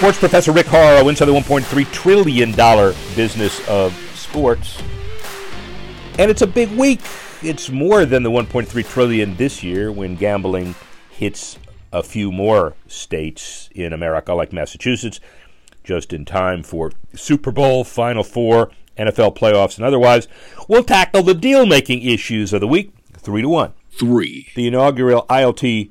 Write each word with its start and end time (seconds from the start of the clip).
Sports 0.00 0.18
professor 0.18 0.50
Rick 0.50 0.64
Horrow 0.68 1.10
inside 1.10 1.26
the 1.26 1.32
$1.3 1.32 1.92
trillion 1.92 2.52
business 3.14 3.68
of 3.68 3.92
sports. 4.14 4.82
And 6.18 6.30
it's 6.30 6.40
a 6.40 6.46
big 6.46 6.70
week. 6.70 7.02
It's 7.42 7.68
more 7.68 8.06
than 8.06 8.22
the 8.22 8.30
1.3 8.30 8.88
trillion 8.88 9.36
this 9.36 9.62
year 9.62 9.92
when 9.92 10.16
gambling 10.16 10.74
hits 11.10 11.58
a 11.92 12.02
few 12.02 12.32
more 12.32 12.72
states 12.86 13.68
in 13.74 13.92
America 13.92 14.32
like 14.32 14.54
Massachusetts 14.54 15.20
just 15.84 16.14
in 16.14 16.24
time 16.24 16.62
for 16.62 16.92
Super 17.14 17.52
Bowl, 17.52 17.84
Final 17.84 18.24
Four, 18.24 18.70
NFL 18.96 19.36
playoffs 19.36 19.76
and 19.76 19.84
otherwise. 19.84 20.28
We'll 20.66 20.82
tackle 20.82 21.22
the 21.22 21.34
deal-making 21.34 22.00
issues 22.00 22.54
of 22.54 22.62
the 22.62 22.68
week 22.68 22.94
3 23.18 23.42
to 23.42 23.48
1. 23.50 23.72
3. 23.90 24.48
The 24.54 24.66
inaugural 24.66 25.26
ILT 25.28 25.90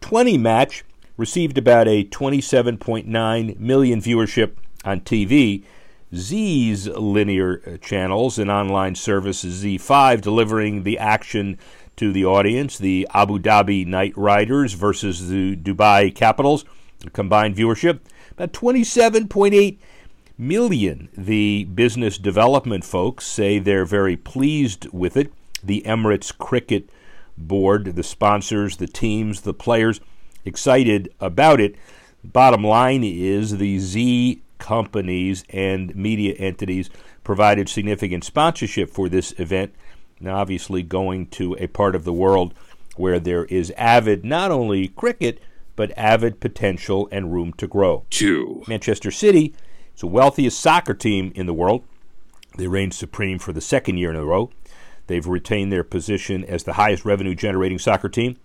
20 0.00 0.38
match 0.38 0.82
received 1.20 1.58
about 1.58 1.86
a 1.86 2.02
27.9 2.02 3.58
million 3.60 4.00
viewership 4.00 4.52
on 4.86 5.02
TV. 5.02 5.62
Zee's 6.14 6.88
linear 6.88 7.60
uh, 7.66 7.76
channels 7.76 8.38
and 8.38 8.50
online 8.50 8.94
service 8.94 9.44
ZEE5 9.44 10.22
delivering 10.22 10.82
the 10.82 10.98
action 10.98 11.58
to 11.96 12.10
the 12.10 12.24
audience. 12.24 12.78
The 12.78 13.06
Abu 13.12 13.38
Dhabi 13.38 13.86
Knight 13.86 14.16
Riders 14.16 14.72
versus 14.72 15.28
the 15.28 15.56
Dubai 15.56 16.12
Capitals, 16.12 16.64
combined 17.12 17.54
viewership 17.54 18.00
about 18.32 18.54
27.8 18.54 19.76
million. 20.38 21.10
The 21.16 21.64
business 21.64 22.16
development 22.16 22.84
folks 22.84 23.26
say 23.26 23.58
they're 23.58 23.84
very 23.84 24.16
pleased 24.16 24.88
with 24.90 25.18
it. 25.18 25.30
The 25.62 25.82
Emirates 25.84 26.36
Cricket 26.36 26.88
Board, 27.36 27.94
the 27.94 28.02
sponsors, 28.02 28.78
the 28.78 28.86
teams, 28.86 29.42
the 29.42 29.54
players 29.54 30.00
excited 30.44 31.12
about 31.20 31.60
it. 31.60 31.76
Bottom 32.22 32.64
line 32.64 33.04
is 33.04 33.58
the 33.58 33.78
Zee 33.78 34.42
companies 34.58 35.44
and 35.50 35.94
media 35.96 36.34
entities 36.34 36.90
provided 37.24 37.68
significant 37.68 38.24
sponsorship 38.24 38.90
for 38.90 39.08
this 39.08 39.32
event. 39.38 39.74
Now, 40.20 40.36
obviously, 40.36 40.82
going 40.82 41.26
to 41.28 41.56
a 41.58 41.66
part 41.66 41.94
of 41.94 42.04
the 42.04 42.12
world 42.12 42.54
where 42.96 43.18
there 43.18 43.46
is 43.46 43.72
avid 43.76 44.24
not 44.24 44.50
only 44.50 44.88
cricket, 44.88 45.40
but 45.76 45.96
avid 45.96 46.40
potential 46.40 47.08
and 47.10 47.32
room 47.32 47.54
to 47.54 47.66
grow. 47.66 48.04
Two. 48.10 48.62
Manchester 48.68 49.10
City 49.10 49.54
is 49.94 50.00
the 50.00 50.06
wealthiest 50.06 50.60
soccer 50.60 50.92
team 50.92 51.32
in 51.34 51.46
the 51.46 51.54
world. 51.54 51.84
They 52.56 52.66
reign 52.66 52.90
supreme 52.90 53.38
for 53.38 53.54
the 53.54 53.60
second 53.62 53.96
year 53.96 54.10
in 54.10 54.16
a 54.16 54.24
row. 54.24 54.50
They've 55.06 55.26
retained 55.26 55.72
their 55.72 55.84
position 55.84 56.44
as 56.44 56.64
the 56.64 56.74
highest 56.74 57.04
revenue 57.04 57.34
generating 57.34 57.78
soccer 57.78 58.08
team 58.08 58.36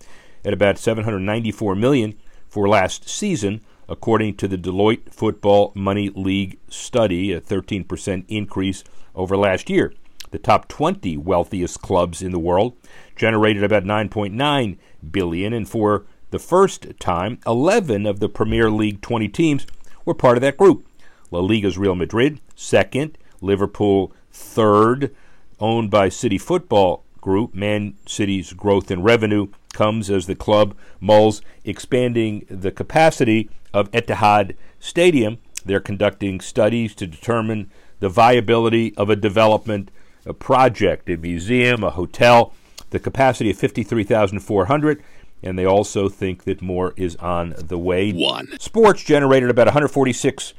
at 0.44 0.52
about 0.52 0.78
794 0.78 1.74
million 1.74 2.14
for 2.48 2.68
last 2.68 3.08
season, 3.08 3.60
according 3.88 4.36
to 4.36 4.48
the 4.48 4.58
Deloitte 4.58 5.12
Football 5.12 5.72
Money 5.74 6.10
League 6.10 6.58
study, 6.68 7.32
a 7.32 7.40
13% 7.40 8.24
increase 8.28 8.84
over 9.14 9.36
last 9.36 9.70
year. 9.70 9.92
The 10.30 10.38
top 10.38 10.68
20 10.68 11.16
wealthiest 11.16 11.80
clubs 11.80 12.22
in 12.22 12.32
the 12.32 12.38
world 12.38 12.76
generated 13.14 13.62
about 13.62 13.84
9.9 13.84 14.78
billion 15.10 15.52
and 15.52 15.68
for 15.68 16.04
the 16.30 16.38
first 16.38 16.98
time 16.98 17.38
11 17.46 18.06
of 18.06 18.20
the 18.20 18.28
Premier 18.28 18.70
League 18.70 19.00
20 19.00 19.28
teams 19.28 19.66
were 20.04 20.14
part 20.14 20.36
of 20.36 20.40
that 20.42 20.56
group. 20.56 20.86
La 21.30 21.40
Liga's 21.40 21.78
Real 21.78 21.94
Madrid 21.94 22.40
second, 22.54 23.16
Liverpool 23.40 24.12
third, 24.32 25.14
owned 25.60 25.90
by 25.90 26.08
City 26.08 26.38
Football 26.38 27.04
Group. 27.20 27.54
Man 27.54 27.94
City's 28.06 28.52
growth 28.52 28.90
in 28.90 29.02
revenue 29.02 29.48
comes 29.76 30.08
as 30.08 30.26
the 30.26 30.34
club 30.34 30.74
mulls 31.00 31.42
expanding 31.62 32.46
the 32.48 32.72
capacity 32.72 33.50
of 33.74 33.90
Etihad 33.90 34.56
Stadium. 34.80 35.36
They're 35.66 35.80
conducting 35.80 36.40
studies 36.40 36.94
to 36.94 37.06
determine 37.06 37.70
the 38.00 38.08
viability 38.08 38.96
of 38.96 39.10
a 39.10 39.16
development 39.16 39.90
a 40.24 40.32
project, 40.32 41.08
a 41.08 41.16
museum, 41.16 41.84
a 41.84 41.90
hotel, 41.90 42.52
the 42.90 42.98
capacity 42.98 43.50
of 43.50 43.56
53,400 43.58 45.02
and 45.42 45.58
they 45.58 45.66
also 45.66 46.08
think 46.08 46.44
that 46.44 46.62
more 46.62 46.94
is 46.96 47.14
on 47.16 47.54
the 47.58 47.78
way. 47.78 48.10
One. 48.12 48.58
Sports 48.58 49.04
generated 49.04 49.50
about 49.50 49.66
146 49.66 50.54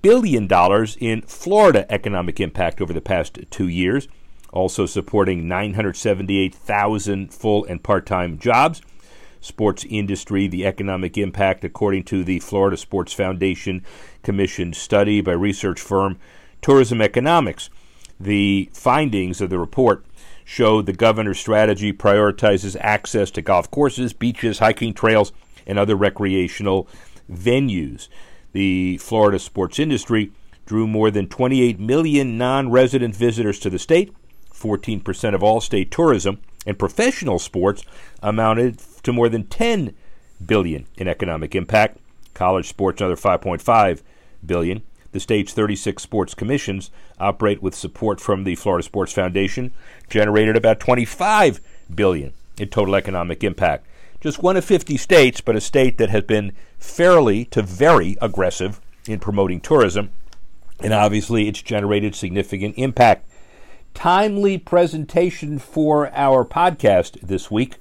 billion 0.00 0.46
dollars 0.46 0.96
in 0.98 1.20
Florida 1.22 1.84
economic 1.92 2.40
impact 2.40 2.80
over 2.80 2.92
the 2.92 3.00
past 3.02 3.38
2 3.50 3.68
years 3.68 4.08
also 4.52 4.86
supporting 4.86 5.48
978,000 5.48 7.32
full 7.32 7.64
and 7.64 7.82
part 7.82 8.06
time 8.06 8.38
jobs. 8.38 8.82
Sports 9.40 9.84
industry, 9.88 10.46
the 10.46 10.64
economic 10.64 11.18
impact, 11.18 11.64
according 11.64 12.04
to 12.04 12.22
the 12.22 12.38
Florida 12.38 12.76
Sports 12.76 13.12
Foundation 13.12 13.84
commissioned 14.22 14.76
study 14.76 15.20
by 15.20 15.32
research 15.32 15.80
firm 15.80 16.18
Tourism 16.60 17.02
Economics. 17.02 17.68
The 18.20 18.70
findings 18.72 19.40
of 19.40 19.50
the 19.50 19.58
report 19.58 20.06
show 20.44 20.80
the 20.80 20.92
governor's 20.92 21.40
strategy 21.40 21.92
prioritizes 21.92 22.76
access 22.78 23.32
to 23.32 23.42
golf 23.42 23.68
courses, 23.70 24.12
beaches, 24.12 24.60
hiking 24.60 24.94
trails, 24.94 25.32
and 25.66 25.78
other 25.78 25.96
recreational 25.96 26.86
venues. 27.30 28.08
The 28.52 28.98
Florida 28.98 29.38
sports 29.38 29.78
industry 29.78 30.30
drew 30.66 30.86
more 30.86 31.10
than 31.10 31.28
28 31.28 31.80
million 31.80 32.38
non 32.38 32.70
resident 32.70 33.16
visitors 33.16 33.58
to 33.60 33.70
the 33.70 33.78
state 33.78 34.14
14% 34.62 35.34
of 35.34 35.42
all 35.42 35.60
state 35.60 35.90
tourism, 35.90 36.38
and 36.66 36.78
professional 36.78 37.38
sports 37.38 37.84
amounted 38.22 38.78
to 39.02 39.12
more 39.12 39.28
than 39.28 39.44
10 39.44 39.94
billion 40.44 40.86
in 40.96 41.08
economic 41.08 41.54
impact. 41.54 41.98
College 42.34 42.68
sports 42.68 43.00
another 43.00 43.16
5.5 43.16 44.02
billion. 44.44 44.82
The 45.12 45.20
state's 45.20 45.52
36 45.52 46.02
sports 46.02 46.34
commissions 46.34 46.90
operate 47.18 47.62
with 47.62 47.74
support 47.74 48.20
from 48.20 48.44
the 48.44 48.54
Florida 48.54 48.82
Sports 48.82 49.12
Foundation, 49.12 49.72
generated 50.08 50.56
about 50.56 50.80
25 50.80 51.60
billion 51.94 52.32
in 52.58 52.68
total 52.68 52.96
economic 52.96 53.44
impact. 53.44 53.86
Just 54.20 54.42
one 54.42 54.56
of 54.56 54.64
50 54.64 54.96
states, 54.96 55.40
but 55.40 55.56
a 55.56 55.60
state 55.60 55.98
that 55.98 56.10
has 56.10 56.22
been 56.22 56.52
fairly 56.78 57.44
to 57.46 57.60
very 57.60 58.16
aggressive 58.22 58.80
in 59.06 59.18
promoting 59.18 59.60
tourism, 59.60 60.10
and 60.80 60.94
obviously 60.94 61.48
it's 61.48 61.60
generated 61.60 62.14
significant 62.14 62.74
impact 62.78 63.28
timely 63.94 64.58
presentation 64.58 65.58
for 65.58 66.10
our 66.14 66.44
podcast 66.44 67.20
this 67.20 67.50
week 67.50 67.76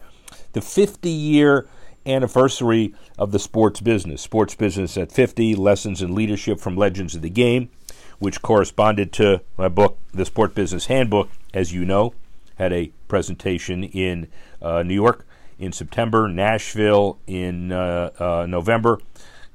the 0.53 0.61
50 0.61 1.09
year 1.09 1.67
anniversary 2.05 2.93
of 3.17 3.31
the 3.31 3.39
sports 3.39 3.79
business. 3.79 4.21
Sports 4.21 4.55
Business 4.55 4.97
at 4.97 5.11
50 5.11 5.55
Lessons 5.55 6.01
in 6.01 6.15
Leadership 6.15 6.59
from 6.59 6.75
Legends 6.75 7.15
of 7.15 7.21
the 7.21 7.29
Game, 7.29 7.69
which 8.19 8.41
corresponded 8.41 9.11
to 9.13 9.41
my 9.57 9.67
book, 9.67 9.97
The 10.13 10.25
Sport 10.25 10.55
Business 10.55 10.87
Handbook, 10.87 11.29
as 11.53 11.73
you 11.73 11.85
know. 11.85 12.13
Had 12.55 12.73
a 12.73 12.91
presentation 13.07 13.83
in 13.83 14.27
uh, 14.61 14.83
New 14.83 14.93
York 14.93 15.25
in 15.59 15.71
September, 15.71 16.27
Nashville 16.27 17.19
in 17.27 17.71
uh, 17.71 18.11
uh, 18.19 18.45
November. 18.47 18.99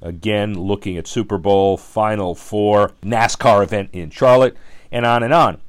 Again, 0.02 0.54
looking 0.54 0.96
at 0.96 1.06
Super 1.06 1.38
Bowl, 1.38 1.76
Final 1.76 2.34
Four, 2.34 2.92
NASCAR 3.02 3.62
event 3.62 3.90
in 3.92 4.10
Charlotte, 4.10 4.56
and 4.92 5.06
on 5.06 5.22
and 5.22 5.32
on. 5.32 5.60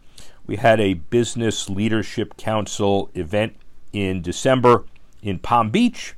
We 0.47 0.55
had 0.55 0.79
a 0.79 0.93
Business 0.93 1.69
Leadership 1.69 2.37
Council 2.37 3.11
event 3.13 3.57
in 3.91 4.21
December 4.21 4.85
in 5.21 5.39
Palm 5.39 5.69
Beach. 5.69 6.15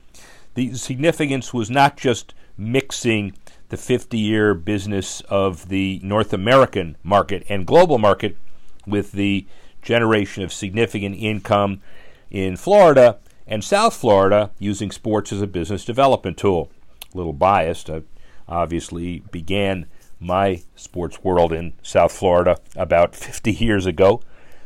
The 0.54 0.76
significance 0.76 1.52
was 1.52 1.72
not 1.72 1.98
just 1.98 2.36
mixing 2.56 3.34
the 3.70 3.78
50 3.78 4.20
year 4.20 4.54
business 4.54 5.22
of 5.30 5.70
the 5.70 6.00
North 6.04 6.32
American 6.32 6.96
market 7.04 7.44
and 7.50 7.66
global 7.66 7.98
market 7.98 8.38
with 8.86 9.14
the 9.14 9.48
generation 9.82 10.44
of 10.44 10.54
significant 10.54 11.16
income 11.16 11.82
in 12.30 12.56
Florida 12.56 13.18
and 13.48 13.64
South 13.64 13.96
Florida 13.96 14.52
using 14.60 14.92
sports 14.92 15.34
as 15.34 15.42
a 15.42 15.48
business 15.48 15.84
development 15.84 16.38
tool. 16.38 16.70
A 17.14 17.18
little 17.18 17.34
biased. 17.34 17.90
I 17.90 18.04
obviously 18.48 19.24
began 19.32 19.88
my 20.20 20.62
sports 20.76 21.24
world 21.24 21.54
in 21.54 21.74
South 21.82 22.12
Florida 22.12 22.60
about 22.76 23.16
50 23.16 23.52
years 23.54 23.86
ago, 23.86 24.22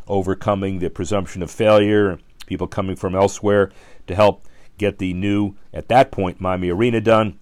overcoming 0.08 0.80
the 0.80 0.90
presumption 0.90 1.42
of 1.42 1.52
failure, 1.52 2.20
people 2.46 2.68
coming 2.68 2.96
from 2.96 3.16
elsewhere 3.16 3.72
to 4.08 4.16
help 4.16 4.48
get 4.78 4.98
the 4.98 5.14
new, 5.14 5.56
at 5.74 5.88
that 5.88 6.12
point, 6.12 6.42
Miami 6.42 6.70
Arena 6.70 7.00
done. 7.00 7.40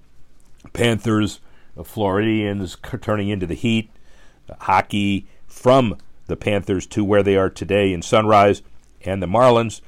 Panthers 0.73 1.39
uh, 1.77 1.83
Floridians 1.83 2.77
turning 3.01 3.29
into 3.29 3.47
the 3.47 3.55
Heat, 3.55 3.89
uh, 4.49 4.55
hockey 4.59 5.27
from 5.47 5.97
the 6.27 6.35
Panthers 6.35 6.85
to 6.87 7.03
where 7.03 7.23
they 7.23 7.35
are 7.35 7.49
today 7.49 7.93
in 7.93 8.01
Sunrise, 8.01 8.61
and 9.03 9.21
the 9.21 9.27
Marlins. 9.27 9.81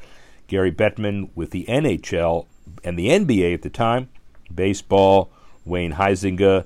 Gary 0.47 0.71
Bettman 0.71 1.29
with 1.35 1.51
the 1.51 1.65
NHL 1.65 2.47
and 2.83 2.97
the 2.97 3.07
NBA 3.07 3.53
at 3.53 3.61
the 3.61 3.69
time, 3.69 4.09
baseball, 4.53 5.31
Wayne 5.65 5.93
Huizenga, 5.93 6.65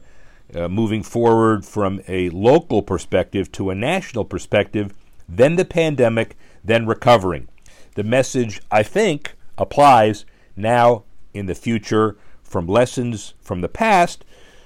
uh, 0.56 0.68
moving 0.68 1.04
forward 1.04 1.66
from 1.66 2.02
a 2.08 2.30
local 2.30 2.82
perspective 2.82 3.52
to 3.54 3.70
a 3.70 3.76
national 3.76 4.26
perspective, 4.26 4.94
then 5.28 5.56
the 5.56 5.66
pandemic, 5.66 6.38
then 6.64 6.86
recovering. 6.86 7.48
The 7.96 8.04
message, 8.04 8.62
I 8.72 8.84
think, 8.84 9.36
applies 9.58 10.26
now 10.56 11.04
in 11.34 11.48
the 11.48 11.56
future 11.56 12.18
from 12.44 12.68
lessons 12.68 13.34
from 13.42 13.62
the 13.62 13.70
past. 13.70 14.24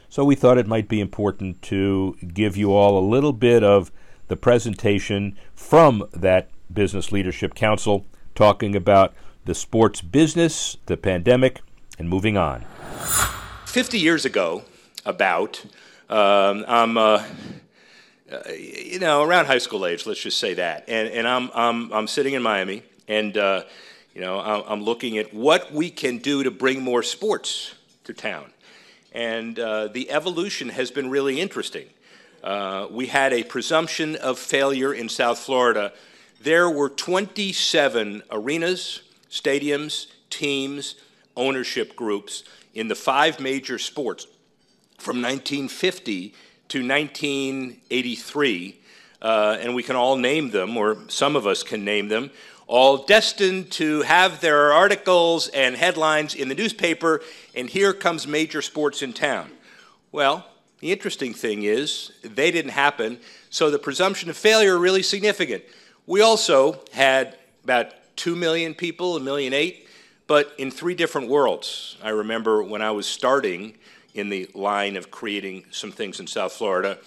So 0.10 0.24
we 0.24 0.36
thought 0.36 0.58
it 0.58 0.68
might 0.68 0.88
be 0.88 1.00
important 1.00 1.62
to 1.64 2.18
give 2.34 2.58
you 2.58 2.74
all 2.74 3.00
a 3.00 3.06
little 3.08 3.34
bit 3.34 3.64
of 3.64 3.92
the 4.28 4.36
presentation 4.36 5.38
from 5.56 6.08
that 6.14 6.50
Business 6.72 7.12
Leadership 7.12 7.56
Council 7.56 8.06
talking 8.36 8.76
about 8.76 9.14
the 9.46 9.56
sports 9.56 10.02
business, 10.02 10.78
the 10.86 10.98
pandemic, 10.98 11.62
and 11.98 12.08
moving 12.08 12.38
on. 12.38 12.66
50 13.66 13.98
years 14.00 14.26
ago, 14.26 14.64
about, 15.06 15.64
um, 16.10 16.66
I'm, 16.68 16.98
uh, 16.98 17.24
you 18.58 19.00
know, 19.00 19.24
around 19.24 19.46
high 19.46 19.58
school 19.58 19.86
age, 19.86 20.06
let's 20.06 20.22
just 20.22 20.40
say 20.40 20.54
that. 20.56 20.86
And, 20.88 21.08
and 21.10 21.28
I'm, 21.28 21.50
I'm, 21.54 21.92
I'm 21.92 22.08
sitting 22.08 22.34
in 22.34 22.42
Miami, 22.42 22.84
and, 23.08 23.38
uh, 23.38 23.64
you 24.14 24.22
know, 24.22 24.40
I'm 24.40 24.84
looking 24.84 25.18
at 25.18 25.34
what 25.34 25.72
we 25.72 25.90
can 25.90 26.18
do 26.18 26.44
to 26.44 26.52
bring 26.52 26.82
more 26.82 27.04
sports 27.04 27.76
to 28.04 28.14
town. 28.14 28.52
And 29.14 29.60
uh, 29.60 29.88
the 29.88 30.12
evolution 30.12 30.70
has 30.70 30.92
been 30.92 31.10
really 31.10 31.40
interesting. 31.40 31.88
Uh, 32.44 32.88
we 32.90 33.08
had 33.08 33.34
a 33.34 33.44
presumption 33.44 34.16
of 34.16 34.40
failure 34.40 34.94
in 34.94 35.10
South 35.10 35.40
Florida. 35.40 35.94
There 36.42 36.70
were 36.70 36.90
27 36.90 38.24
arenas, 38.32 39.02
stadiums, 39.30 40.08
teams, 40.30 40.96
ownership 41.36 41.96
groups 41.96 42.44
in 42.74 42.88
the 42.88 42.96
five 42.96 43.40
major 43.40 43.78
sports 43.78 44.26
from 45.02 45.18
1950 45.22 46.34
to 46.70 46.88
1983, 46.88 48.80
uh, 49.22 49.58
and 49.60 49.76
we 49.76 49.84
can 49.84 49.96
all 49.96 50.16
name 50.16 50.52
them, 50.52 50.78
or 50.78 50.98
some 51.08 51.36
of 51.36 51.48
us 51.48 51.64
can 51.64 51.84
name 51.84 52.08
them, 52.08 52.30
all 52.68 52.98
destined 52.98 53.72
to 53.72 54.04
have 54.04 54.40
their 54.42 54.72
articles 54.72 55.48
and 55.50 55.76
headlines 55.76 56.36
in 56.36 56.48
the 56.48 56.56
newspaper, 56.56 57.22
and 57.56 57.70
here 57.70 57.94
comes 57.94 58.28
major 58.28 58.62
sports 58.62 59.02
in 59.02 59.12
town. 59.12 59.52
Well, 60.12 60.46
the 60.80 60.92
interesting 60.92 61.34
thing 61.34 61.64
is 61.64 62.12
they 62.24 62.52
didn't 62.52 62.72
happen, 62.72 63.20
so 63.50 63.70
the 63.70 63.80
presumption 63.80 64.30
of 64.30 64.38
failure 64.38 64.78
really 64.78 65.04
significant. 65.04 65.64
We 66.06 66.22
also 66.22 66.80
had 66.94 67.38
about 67.64 67.94
2 68.18 68.36
million 68.36 68.76
people, 68.76 69.18
a 69.18 69.20
million 69.20 69.54
eight, 69.54 69.88
but 70.28 70.54
in 70.58 70.72
three 70.72 70.96
different 70.96 71.28
worlds. 71.28 71.98
I 72.02 72.10
remember 72.10 72.64
when 72.64 72.82
I 72.82 72.92
was 72.92 73.08
starting 73.08 73.74
in 74.14 74.30
the 74.30 74.50
line 74.54 74.96
of 74.96 75.12
creating 75.12 75.66
some 75.72 75.92
things 75.92 76.20
in 76.20 76.28
South 76.28 76.54
Florida. 76.54 76.98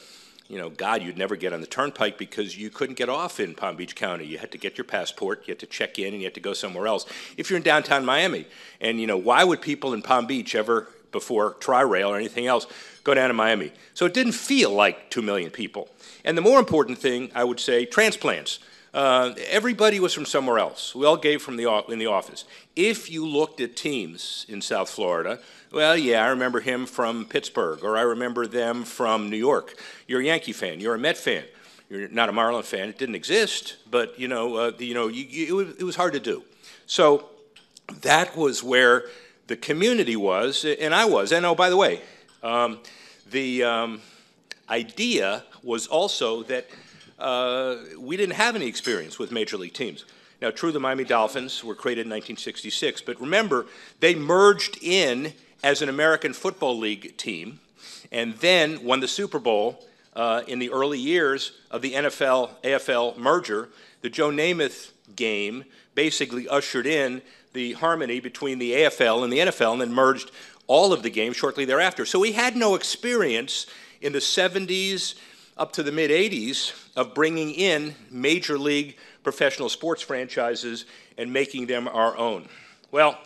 You 0.48 0.58
know, 0.58 0.68
God, 0.68 1.02
you'd 1.02 1.16
never 1.16 1.36
get 1.36 1.52
on 1.52 1.60
the 1.60 1.66
turnpike 1.66 2.18
because 2.18 2.56
you 2.56 2.68
couldn't 2.68 2.96
get 2.96 3.08
off 3.08 3.40
in 3.40 3.54
Palm 3.54 3.76
Beach 3.76 3.94
County. 3.94 4.26
You 4.26 4.38
had 4.38 4.52
to 4.52 4.58
get 4.58 4.76
your 4.76 4.84
passport, 4.84 5.44
you 5.46 5.52
had 5.52 5.58
to 5.60 5.66
check 5.66 5.98
in, 5.98 6.12
and 6.12 6.18
you 6.18 6.24
had 6.24 6.34
to 6.34 6.40
go 6.40 6.52
somewhere 6.52 6.86
else. 6.86 7.06
If 7.36 7.48
you're 7.48 7.56
in 7.56 7.62
downtown 7.62 8.04
Miami, 8.04 8.46
and 8.80 9.00
you 9.00 9.06
know, 9.06 9.16
why 9.16 9.42
would 9.42 9.62
people 9.62 9.94
in 9.94 10.02
Palm 10.02 10.26
Beach 10.26 10.54
ever, 10.54 10.88
before 11.12 11.54
Tri-Rail 11.60 12.08
or 12.08 12.16
anything 12.16 12.46
else, 12.46 12.66
go 13.04 13.14
down 13.14 13.28
to 13.28 13.34
Miami? 13.34 13.72
So 13.94 14.04
it 14.04 14.12
didn't 14.12 14.32
feel 14.32 14.70
like 14.70 15.10
two 15.10 15.22
million 15.22 15.50
people. 15.50 15.88
And 16.24 16.36
the 16.36 16.42
more 16.42 16.58
important 16.58 16.98
thing, 16.98 17.30
I 17.34 17.44
would 17.44 17.60
say, 17.60 17.86
transplants. 17.86 18.58
Uh, 18.94 19.34
everybody 19.48 19.98
was 19.98 20.14
from 20.14 20.24
somewhere 20.24 20.60
else. 20.60 20.94
We 20.94 21.04
all 21.04 21.16
gave 21.16 21.42
from 21.42 21.56
the 21.56 21.84
in 21.88 21.98
the 21.98 22.06
office. 22.06 22.44
If 22.76 23.10
you 23.10 23.26
looked 23.26 23.60
at 23.60 23.74
teams 23.74 24.46
in 24.48 24.62
South 24.62 24.88
Florida, 24.88 25.40
well, 25.72 25.96
yeah, 25.96 26.24
I 26.24 26.28
remember 26.28 26.60
him 26.60 26.86
from 26.86 27.24
Pittsburgh, 27.24 27.82
or 27.82 27.96
I 27.96 28.02
remember 28.02 28.46
them 28.46 28.84
from 28.84 29.30
New 29.30 29.36
York. 29.36 29.76
You're 30.06 30.20
a 30.20 30.24
Yankee 30.24 30.52
fan. 30.52 30.78
You're 30.78 30.94
a 30.94 30.98
Met 30.98 31.16
fan. 31.16 31.42
You're 31.90 32.08
not 32.08 32.28
a 32.28 32.32
Marlin 32.32 32.62
fan. 32.62 32.88
It 32.88 32.96
didn't 32.96 33.16
exist, 33.16 33.78
but 33.90 34.16
you 34.16 34.28
know, 34.28 34.54
uh, 34.54 34.72
you 34.78 34.94
know, 34.94 35.08
you, 35.08 35.24
you, 35.24 35.46
it, 35.46 35.52
was, 35.52 35.76
it 35.76 35.84
was 35.84 35.96
hard 35.96 36.12
to 36.12 36.20
do. 36.20 36.44
So 36.86 37.30
that 38.02 38.36
was 38.36 38.62
where 38.62 39.06
the 39.48 39.56
community 39.56 40.14
was, 40.14 40.64
and 40.64 40.94
I 40.94 41.06
was. 41.06 41.32
And 41.32 41.44
oh, 41.44 41.56
by 41.56 41.68
the 41.68 41.76
way, 41.76 42.00
um, 42.44 42.78
the 43.28 43.64
um, 43.64 44.02
idea 44.70 45.42
was 45.64 45.88
also 45.88 46.44
that 46.44 46.68
uh, 47.24 47.76
we 47.98 48.18
didn't 48.18 48.34
have 48.34 48.54
any 48.54 48.66
experience 48.66 49.18
with 49.18 49.32
major 49.32 49.56
league 49.56 49.72
teams. 49.72 50.04
Now, 50.42 50.50
true, 50.50 50.70
the 50.70 50.78
Miami 50.78 51.04
Dolphins 51.04 51.64
were 51.64 51.74
created 51.74 52.02
in 52.02 52.10
1966, 52.10 53.00
but 53.00 53.18
remember, 53.18 53.64
they 54.00 54.14
merged 54.14 54.78
in 54.82 55.32
as 55.62 55.80
an 55.80 55.88
American 55.88 56.34
Football 56.34 56.78
League 56.78 57.16
team 57.16 57.60
and 58.12 58.34
then 58.34 58.84
won 58.84 59.00
the 59.00 59.08
Super 59.08 59.38
Bowl 59.38 59.82
uh, 60.14 60.42
in 60.46 60.58
the 60.58 60.70
early 60.70 60.98
years 60.98 61.52
of 61.70 61.80
the 61.80 61.94
NFL 61.94 62.50
AFL 62.62 63.16
merger. 63.16 63.70
The 64.02 64.10
Joe 64.10 64.28
Namath 64.28 64.90
game 65.16 65.64
basically 65.94 66.46
ushered 66.46 66.86
in 66.86 67.22
the 67.54 67.72
harmony 67.72 68.20
between 68.20 68.58
the 68.58 68.72
AFL 68.72 69.24
and 69.24 69.32
the 69.32 69.38
NFL 69.38 69.72
and 69.72 69.80
then 69.80 69.94
merged 69.94 70.30
all 70.66 70.92
of 70.92 71.02
the 71.02 71.10
games 71.10 71.36
shortly 71.36 71.64
thereafter. 71.64 72.04
So 72.04 72.18
we 72.18 72.32
had 72.32 72.54
no 72.54 72.74
experience 72.74 73.66
in 74.02 74.12
the 74.12 74.18
70s 74.18 75.14
up 75.56 75.72
to 75.72 75.82
the 75.82 75.92
mid 75.92 76.10
80s 76.10 76.72
of 76.96 77.14
bringing 77.14 77.50
in 77.52 77.94
major 78.10 78.58
league 78.58 78.96
professional 79.22 79.68
sports 79.68 80.02
franchises 80.02 80.84
and 81.16 81.32
making 81.32 81.66
them 81.66 81.88
our 81.88 82.16
own. 82.16 82.48
Well, 82.90 83.18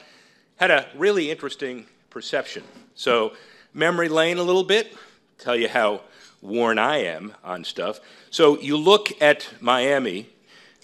had 0.57 0.71
a 0.71 0.87
really 0.97 1.31
interesting 1.31 1.87
perception. 2.11 2.65
So, 2.95 3.33
memory 3.73 4.09
lane 4.09 4.39
a 4.39 4.43
little 4.43 4.65
bit, 4.65 4.97
tell 5.39 5.57
you 5.57 5.69
how 5.69 6.03
worn 6.43 6.79
I 6.79 6.99
am 6.99 7.35
on 7.45 7.65
stuff. 7.65 8.01
So, 8.31 8.59
you 8.61 8.77
look 8.77 9.11
at 9.23 9.49
Miami 9.61 10.29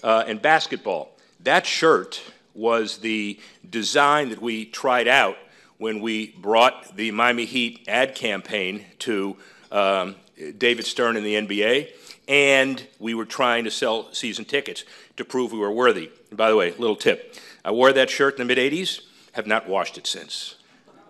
uh, 0.03 0.23
and 0.27 0.41
basketball. 0.41 1.11
That 1.41 1.65
shirt 1.65 2.21
was 2.53 2.99
the 2.99 3.39
design 3.69 4.29
that 4.29 4.41
we 4.41 4.65
tried 4.65 5.07
out 5.07 5.37
when 5.77 5.99
we 5.99 6.27
brought 6.37 6.95
the 6.95 7.11
Miami 7.11 7.45
Heat 7.45 7.83
ad 7.87 8.15
campaign 8.15 8.85
to 8.99 9.35
um, 9.71 10.15
David 10.57 10.85
Stern 10.85 11.17
in 11.17 11.23
the 11.23 11.35
NBA, 11.35 11.89
and 12.27 12.85
we 12.99 13.13
were 13.13 13.25
trying 13.25 13.63
to 13.63 13.71
sell 13.71 14.11
season 14.13 14.45
tickets 14.45 14.83
to 15.17 15.25
prove 15.25 15.51
we 15.51 15.59
were 15.59 15.71
worthy. 15.71 16.09
And 16.29 16.37
by 16.37 16.49
the 16.49 16.55
way, 16.55 16.71
little 16.77 16.95
tip 16.95 17.35
I 17.63 17.71
wore 17.71 17.91
that 17.93 18.11
shirt 18.11 18.39
in 18.39 18.47
the 18.47 18.55
mid 18.55 18.59
80s, 18.59 19.01
have 19.31 19.47
not 19.47 19.67
washed 19.67 19.97
it 19.97 20.05
since. 20.05 20.55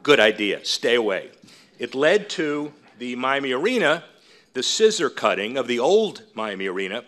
Good 0.04 0.20
idea, 0.22 0.64
stay 0.64 0.96
away. 0.96 1.32
It 1.80 1.94
led 1.94 2.30
to 2.32 2.74
the 2.98 3.16
Miami 3.18 3.52
Arena, 3.52 4.06
the 4.54 4.64
scissor 4.64 5.10
cutting 5.10 5.58
of 5.58 5.68
the 5.68 5.80
old 5.80 6.24
Miami 6.34 6.68
Arena. 6.68 7.04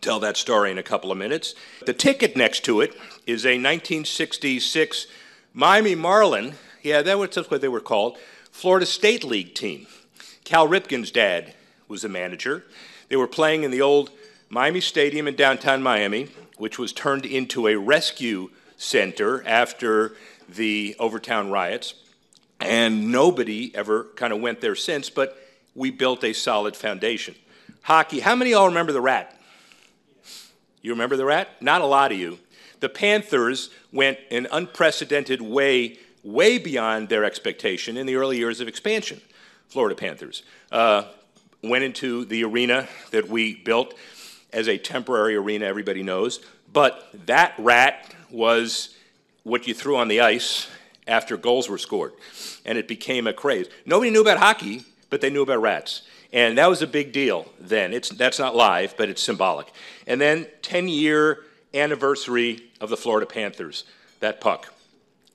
Tell 0.00 0.18
that 0.20 0.38
story 0.38 0.70
in 0.70 0.78
a 0.78 0.82
couple 0.82 1.12
of 1.12 1.18
minutes. 1.18 1.54
The 1.84 1.92
ticket 1.92 2.36
next 2.36 2.64
to 2.64 2.80
it 2.80 2.94
is 3.26 3.44
a 3.44 3.58
1966 3.58 5.06
Miami 5.52 5.94
Marlin, 5.94 6.54
yeah, 6.82 7.02
that 7.02 7.18
was 7.18 7.36
what 7.50 7.60
they 7.60 7.68
were 7.68 7.80
called, 7.80 8.16
Florida 8.50 8.86
State 8.86 9.24
League 9.24 9.54
team. 9.54 9.86
Cal 10.50 10.66
Ripken's 10.66 11.12
dad 11.12 11.54
was 11.86 12.02
the 12.02 12.08
manager. 12.08 12.64
They 13.08 13.14
were 13.14 13.28
playing 13.28 13.62
in 13.62 13.70
the 13.70 13.82
old 13.82 14.10
Miami 14.48 14.80
Stadium 14.80 15.28
in 15.28 15.36
downtown 15.36 15.80
Miami, 15.80 16.26
which 16.58 16.76
was 16.76 16.92
turned 16.92 17.24
into 17.24 17.68
a 17.68 17.76
rescue 17.76 18.50
center 18.76 19.46
after 19.46 20.16
the 20.48 20.96
Overtown 20.98 21.52
riots. 21.52 21.94
And 22.58 23.12
nobody 23.12 23.72
ever 23.76 24.08
kind 24.16 24.32
of 24.32 24.40
went 24.40 24.60
there 24.60 24.74
since, 24.74 25.08
but 25.08 25.38
we 25.76 25.92
built 25.92 26.24
a 26.24 26.32
solid 26.32 26.74
foundation. 26.74 27.36
Hockey, 27.82 28.18
how 28.18 28.34
many 28.34 28.50
of 28.50 28.58
y'all 28.58 28.66
remember 28.66 28.90
the 28.90 29.00
rat? 29.00 29.40
You 30.82 30.90
remember 30.90 31.16
the 31.16 31.26
rat? 31.26 31.62
Not 31.62 31.80
a 31.80 31.86
lot 31.86 32.10
of 32.10 32.18
you. 32.18 32.40
The 32.80 32.88
Panthers 32.88 33.70
went 33.92 34.18
an 34.32 34.48
unprecedented 34.50 35.42
way, 35.42 36.00
way 36.24 36.58
beyond 36.58 37.08
their 37.08 37.22
expectation 37.22 37.96
in 37.96 38.06
the 38.06 38.16
early 38.16 38.36
years 38.36 38.60
of 38.60 38.66
expansion. 38.66 39.20
Florida 39.70 39.94
Panthers, 39.94 40.42
uh, 40.72 41.04
went 41.62 41.84
into 41.84 42.24
the 42.24 42.44
arena 42.44 42.88
that 43.12 43.28
we 43.28 43.54
built 43.54 43.94
as 44.52 44.68
a 44.68 44.76
temporary 44.76 45.36
arena, 45.36 45.64
everybody 45.64 46.02
knows. 46.02 46.40
But 46.72 47.08
that 47.26 47.54
rat 47.56 48.12
was 48.30 48.96
what 49.44 49.68
you 49.68 49.74
threw 49.74 49.96
on 49.96 50.08
the 50.08 50.20
ice 50.20 50.68
after 51.06 51.36
goals 51.36 51.68
were 51.68 51.78
scored. 51.78 52.12
And 52.64 52.78
it 52.78 52.88
became 52.88 53.26
a 53.26 53.32
craze. 53.32 53.68
Nobody 53.86 54.10
knew 54.10 54.20
about 54.20 54.38
hockey, 54.38 54.84
but 55.08 55.20
they 55.20 55.30
knew 55.30 55.42
about 55.42 55.62
rats. 55.62 56.02
And 56.32 56.58
that 56.58 56.68
was 56.68 56.82
a 56.82 56.86
big 56.86 57.12
deal 57.12 57.48
then. 57.58 57.92
It's, 57.92 58.08
that's 58.10 58.38
not 58.38 58.54
live, 58.54 58.96
but 58.96 59.08
it's 59.08 59.22
symbolic. 59.22 59.72
And 60.06 60.20
then 60.20 60.46
10 60.62 60.88
year 60.88 61.44
anniversary 61.74 62.70
of 62.80 62.90
the 62.90 62.96
Florida 62.96 63.26
Panthers, 63.26 63.84
that 64.18 64.40
puck. 64.40 64.72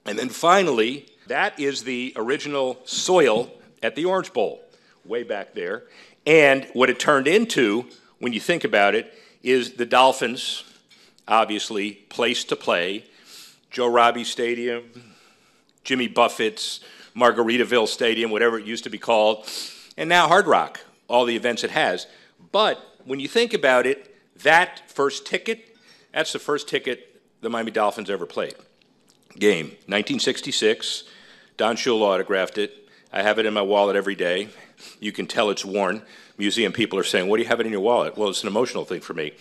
And 0.05 0.19
then 0.19 0.29
finally, 0.29 1.07
that 1.27 1.59
is 1.59 1.83
the 1.83 2.13
original 2.15 2.79
soil 2.85 3.49
at 3.85 3.95
the 3.95 4.05
Orange 4.05 4.33
Bowl. 4.33 4.61
way 5.05 5.21
back 5.21 5.53
there. 5.53 5.83
And 6.25 6.65
what 6.73 6.89
it 6.89 6.99
turned 6.99 7.27
into, 7.27 7.85
when 8.17 8.33
you 8.33 8.39
think 8.39 8.63
about 8.63 8.95
it, 8.95 9.13
is 9.43 9.73
the 9.73 9.85
Dolphins, 9.85 10.63
obviously, 11.27 11.91
place 11.91 12.43
to 12.45 12.55
play, 12.55 13.05
Joe 13.69 13.87
Robbie 13.87 14.23
Stadium, 14.23 14.83
Jimmy 15.83 16.07
Buffett's 16.07 16.79
Margaritaville 17.15 17.87
Stadium, 17.87 18.31
whatever 18.31 18.57
it 18.57 18.65
used 18.65 18.83
to 18.85 18.89
be 18.89 18.97
called, 18.97 19.47
and 19.95 20.09
now 20.09 20.27
Hard 20.27 20.47
Rock, 20.47 20.81
all 21.07 21.25
the 21.25 21.35
events 21.35 21.63
it 21.63 21.71
has. 21.71 22.07
But 22.51 22.79
when 23.05 23.19
you 23.19 23.27
think 23.27 23.53
about 23.53 23.85
it, 23.85 24.15
that 24.41 24.89
first 24.89 25.27
ticket, 25.27 25.77
that's 26.11 26.33
the 26.33 26.39
first 26.39 26.67
ticket 26.67 27.21
the 27.41 27.49
Miami 27.51 27.69
Dolphins 27.69 28.09
ever 28.09 28.25
played. 28.25 28.55
Game, 29.37 29.67
1966. 29.85 31.03
Don 31.57 31.75
Shula 31.75 32.01
autographed 32.01 32.57
it. 32.57 32.84
I 33.15 33.23
have 33.23 33.39
it 33.39 33.45
in 33.45 33.53
my 33.53 33.61
wallet 33.61 33.95
every 33.95 34.15
day. 34.15 34.49
You 34.99 35.13
can 35.13 35.25
tell 35.25 35.49
it's 35.49 35.63
worn. 35.63 36.01
Museum 36.37 36.73
people 36.73 36.99
are 36.99 37.03
saying, 37.03 37.29
What 37.29 37.37
do 37.37 37.43
you 37.43 37.47
have 37.47 37.61
it 37.61 37.65
in 37.65 37.71
your 37.71 37.79
wallet? 37.79 38.17
Well, 38.17 38.27
it's 38.27 38.41
an 38.41 38.49
emotional 38.49 38.83
thing 38.83 38.99
for 38.99 39.13
me. 39.13 39.31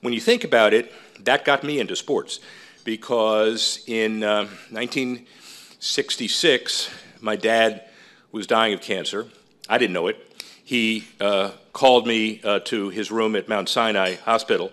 When 0.00 0.14
you 0.14 0.20
think 0.20 0.44
about 0.44 0.72
it, 0.72 0.90
that 1.24 1.44
got 1.44 1.62
me 1.62 1.78
into 1.78 1.94
sports 1.94 2.40
because 2.84 3.84
in 3.86 4.24
uh, 4.24 4.46
1966, 4.70 6.90
my 7.20 7.36
dad 7.36 7.84
was 8.32 8.46
dying 8.46 8.72
of 8.72 8.80
cancer. 8.80 9.26
I 9.68 9.76
didn't 9.76 9.92
know 9.92 10.06
it. 10.06 10.24
He 10.64 11.06
uh, 11.20 11.50
called 11.74 12.06
me 12.06 12.40
uh, 12.42 12.60
to 12.60 12.88
his 12.88 13.10
room 13.10 13.36
at 13.36 13.46
Mount 13.46 13.68
Sinai 13.68 14.14
Hospital, 14.24 14.72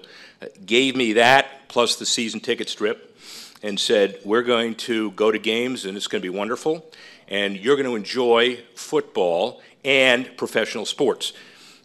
gave 0.65 0.95
me 0.95 1.12
that 1.13 1.67
plus 1.67 1.97
the 1.97 2.05
season 2.05 2.39
ticket 2.39 2.69
strip, 2.69 3.17
and 3.62 3.77
said, 3.77 4.17
We're 4.24 4.43
going 4.43 4.75
to 4.75 5.12
go 5.12 5.29
to 5.29 5.39
games 5.39 5.83
and 5.83 5.97
it's 5.97 6.07
going 6.07 6.21
to 6.21 6.31
be 6.31 6.38
wonderful 6.38 6.89
and 7.27 7.58
you're 7.58 7.75
going 7.75 7.88
to 7.88 7.96
enjoy 7.96 8.60
football 8.75 9.62
and 9.84 10.36
professional 10.38 10.86
sports. 10.86 11.34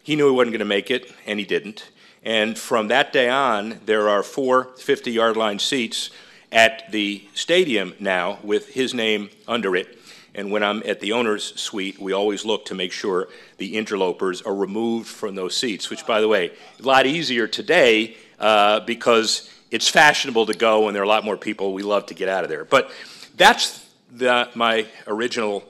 He 0.03 0.15
knew 0.15 0.27
he 0.27 0.35
wasn't 0.35 0.53
going 0.53 0.59
to 0.59 0.65
make 0.65 0.89
it, 0.91 1.13
and 1.25 1.39
he 1.39 1.45
didn't. 1.45 1.89
And 2.23 2.57
from 2.57 2.87
that 2.89 3.13
day 3.13 3.29
on, 3.29 3.79
there 3.85 4.09
are 4.09 4.23
four 4.23 4.65
50 4.77 5.11
yard 5.11 5.37
line 5.37 5.59
seats 5.59 6.11
at 6.51 6.91
the 6.91 7.27
stadium 7.33 7.93
now 7.99 8.39
with 8.43 8.69
his 8.69 8.93
name 8.93 9.29
under 9.47 9.75
it. 9.75 9.97
And 10.33 10.51
when 10.51 10.63
I'm 10.63 10.81
at 10.85 10.99
the 11.01 11.11
owner's 11.11 11.59
suite, 11.59 11.99
we 11.99 12.13
always 12.13 12.45
look 12.45 12.65
to 12.65 12.75
make 12.75 12.91
sure 12.91 13.27
the 13.57 13.75
interlopers 13.77 14.41
are 14.41 14.55
removed 14.55 15.07
from 15.07 15.35
those 15.35 15.57
seats, 15.57 15.89
which, 15.89 16.05
by 16.05 16.21
the 16.21 16.27
way, 16.27 16.51
a 16.79 16.83
lot 16.83 17.05
easier 17.05 17.47
today 17.47 18.15
uh, 18.39 18.79
because 18.81 19.49
it's 19.71 19.89
fashionable 19.89 20.45
to 20.45 20.53
go 20.53 20.87
and 20.87 20.95
there 20.95 21.01
are 21.01 21.05
a 21.05 21.09
lot 21.09 21.25
more 21.25 21.37
people. 21.37 21.73
We 21.73 21.83
love 21.83 22.05
to 22.07 22.13
get 22.13 22.29
out 22.29 22.43
of 22.43 22.49
there. 22.49 22.63
But 22.63 22.91
that's 23.35 23.80
the, 24.11 24.49
my 24.55 24.87
original 25.07 25.63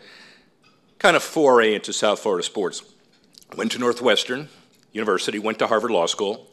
kind 1.00 1.16
of 1.16 1.24
foray 1.24 1.76
into 1.76 1.94
South 1.94 2.20
Florida 2.20 2.44
sports. 2.44 2.84
Went 3.56 3.72
to 3.74 3.80
Northwestern 3.80 4.50
University, 4.92 5.40
went 5.40 5.60
to 5.60 5.68
Harvard 5.68 5.92
Law 5.92 6.06
School. 6.06 6.48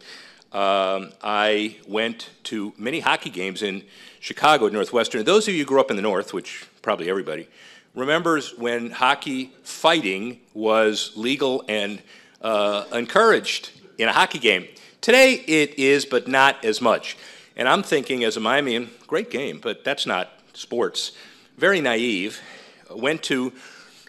Um, 0.52 1.12
I 1.22 1.76
went 1.86 2.30
to 2.44 2.72
many 2.78 3.00
hockey 3.00 3.30
games 3.30 3.62
in 3.62 3.84
Chicago 4.20 4.66
at 4.66 4.72
Northwestern. 4.72 5.24
Those 5.24 5.46
of 5.48 5.54
you 5.54 5.60
who 5.60 5.66
grew 5.66 5.80
up 5.80 5.90
in 5.90 5.96
the 5.96 6.02
North, 6.02 6.32
which 6.32 6.66
probably 6.82 7.10
everybody, 7.10 7.48
remembers 7.94 8.56
when 8.56 8.90
hockey 8.90 9.52
fighting 9.62 10.40
was 10.54 11.12
legal 11.16 11.64
and 11.68 12.00
uh, 12.40 12.84
encouraged 12.92 13.70
in 13.98 14.08
a 14.08 14.12
hockey 14.12 14.38
game. 14.38 14.66
Today 15.00 15.34
it 15.34 15.78
is, 15.78 16.04
but 16.04 16.26
not 16.26 16.64
as 16.64 16.80
much. 16.80 17.16
And 17.56 17.68
I'm 17.68 17.82
thinking, 17.82 18.24
as 18.24 18.36
a 18.36 18.40
Miamian, 18.40 18.88
great 19.06 19.30
game, 19.30 19.58
but 19.60 19.84
that's 19.84 20.06
not 20.06 20.30
sports 20.54 21.12
very 21.58 21.80
naive, 21.80 22.40
went 22.88 23.20
to 23.24 23.52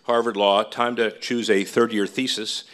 Harvard 0.03 0.37
Law, 0.37 0.61
time 0.61 0.95
to 0.97 1.09
choose 1.17 1.49
a 1.49 1.63
third 1.63 1.91
year 1.91 2.05
thesis, 2.05 2.65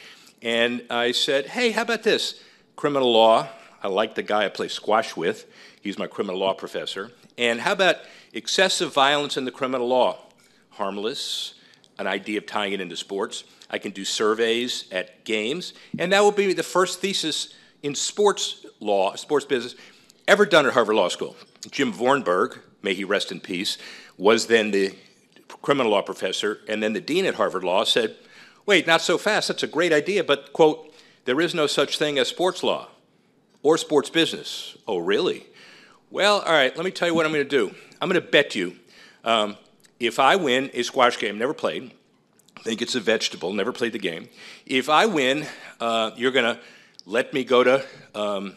and 0.42 0.84
I 0.90 1.14
said, 1.14 1.48
hey, 1.48 1.72
how 1.72 1.84
about 1.84 2.04
this? 2.04 2.42
Criminal 2.76 3.10
law. 3.10 3.48
I 3.82 3.88
like 3.88 4.16
the 4.16 4.22
guy 4.22 4.44
I 4.44 4.50
play 4.50 4.68
squash 4.68 5.16
with. 5.16 5.50
He's 5.80 5.98
my 5.98 6.08
criminal 6.08 6.42
law 6.42 6.54
professor. 6.54 7.12
And 7.38 7.62
how 7.62 7.72
about 7.72 7.98
excessive 8.34 8.94
violence 8.94 9.38
in 9.38 9.46
the 9.46 9.52
criminal 9.52 9.88
law? 9.88 10.18
Harmless, 10.72 11.54
an 11.98 12.06
idea 12.06 12.40
of 12.40 12.46
tying 12.46 12.74
it 12.74 12.82
into 12.82 12.98
sports. 12.98 13.46
I 13.70 13.78
can 13.78 13.92
do 13.94 14.04
surveys 14.04 14.92
at 14.92 15.24
games, 15.24 15.74
and 15.98 16.12
that 16.12 16.22
will 16.22 16.34
be 16.34 16.52
the 16.52 16.64
first 16.64 17.00
thesis 17.00 17.54
in 17.82 17.96
sports 17.96 18.66
law, 18.82 19.16
sports 19.16 19.46
business, 19.46 19.76
ever 20.28 20.46
done 20.46 20.66
at 20.66 20.74
Harvard 20.74 20.98
Law 20.98 21.08
School. 21.08 21.38
Jim 21.72 21.94
Vorenberg, 21.94 22.60
may 22.82 22.94
he 22.94 23.06
rest 23.06 23.32
in 23.32 23.40
peace, 23.40 23.78
was 24.18 24.48
then 24.48 24.72
the 24.72 24.96
criminal 25.62 25.92
law 25.92 26.02
professor, 26.02 26.60
and 26.68 26.82
then 26.82 26.94
the 26.94 27.02
dean 27.02 27.26
at 27.26 27.36
Harvard 27.36 27.64
Law 27.64 27.84
said, 27.84 28.16
Wait, 28.66 28.88
not 28.88 29.02
so 29.02 29.18
fast. 29.18 29.48
That's 29.48 29.64
a 29.64 29.68
great 29.68 29.94
idea, 29.94 30.24
but, 30.24 30.52
quote, 30.52 30.92
there 31.26 31.40
is 31.40 31.54
no 31.54 31.68
such 31.68 32.00
thing 32.00 32.18
as 32.18 32.28
sports 32.28 32.64
law 32.64 32.88
or 33.62 33.78
sports 33.78 34.10
business. 34.10 34.76
Oh, 34.88 34.98
really? 34.98 35.46
Well, 36.10 36.40
all 36.40 36.54
right, 36.54 36.76
let 36.76 36.84
me 36.84 36.92
tell 36.92 37.08
you 37.08 37.14
what 37.14 37.26
I'm 37.26 37.32
going 37.32 37.48
to 37.48 37.50
do. 37.50 37.76
I'm 38.02 38.10
going 38.10 38.22
to 38.22 38.28
bet 38.28 38.56
you 38.56 38.76
um, 39.24 39.58
if 40.00 40.20
I 40.20 40.36
win 40.36 40.72
a 40.74 40.84
squash 40.84 41.20
game, 41.20 41.38
never 41.38 41.54
played, 41.54 41.92
think 42.66 42.82
it's 42.82 42.96
a 42.96 43.00
vegetable, 43.00 43.54
never 43.54 43.72
played 43.72 43.94
the 43.94 44.00
game. 44.00 44.28
If 44.66 44.90
I 44.90 45.06
win, 45.06 45.46
uh, 45.80 46.12
you're 46.16 46.32
going 46.32 46.56
to 46.56 46.60
let 47.06 47.32
me 47.32 47.44
go 47.44 47.64
to 47.64 47.86
um, 48.16 48.56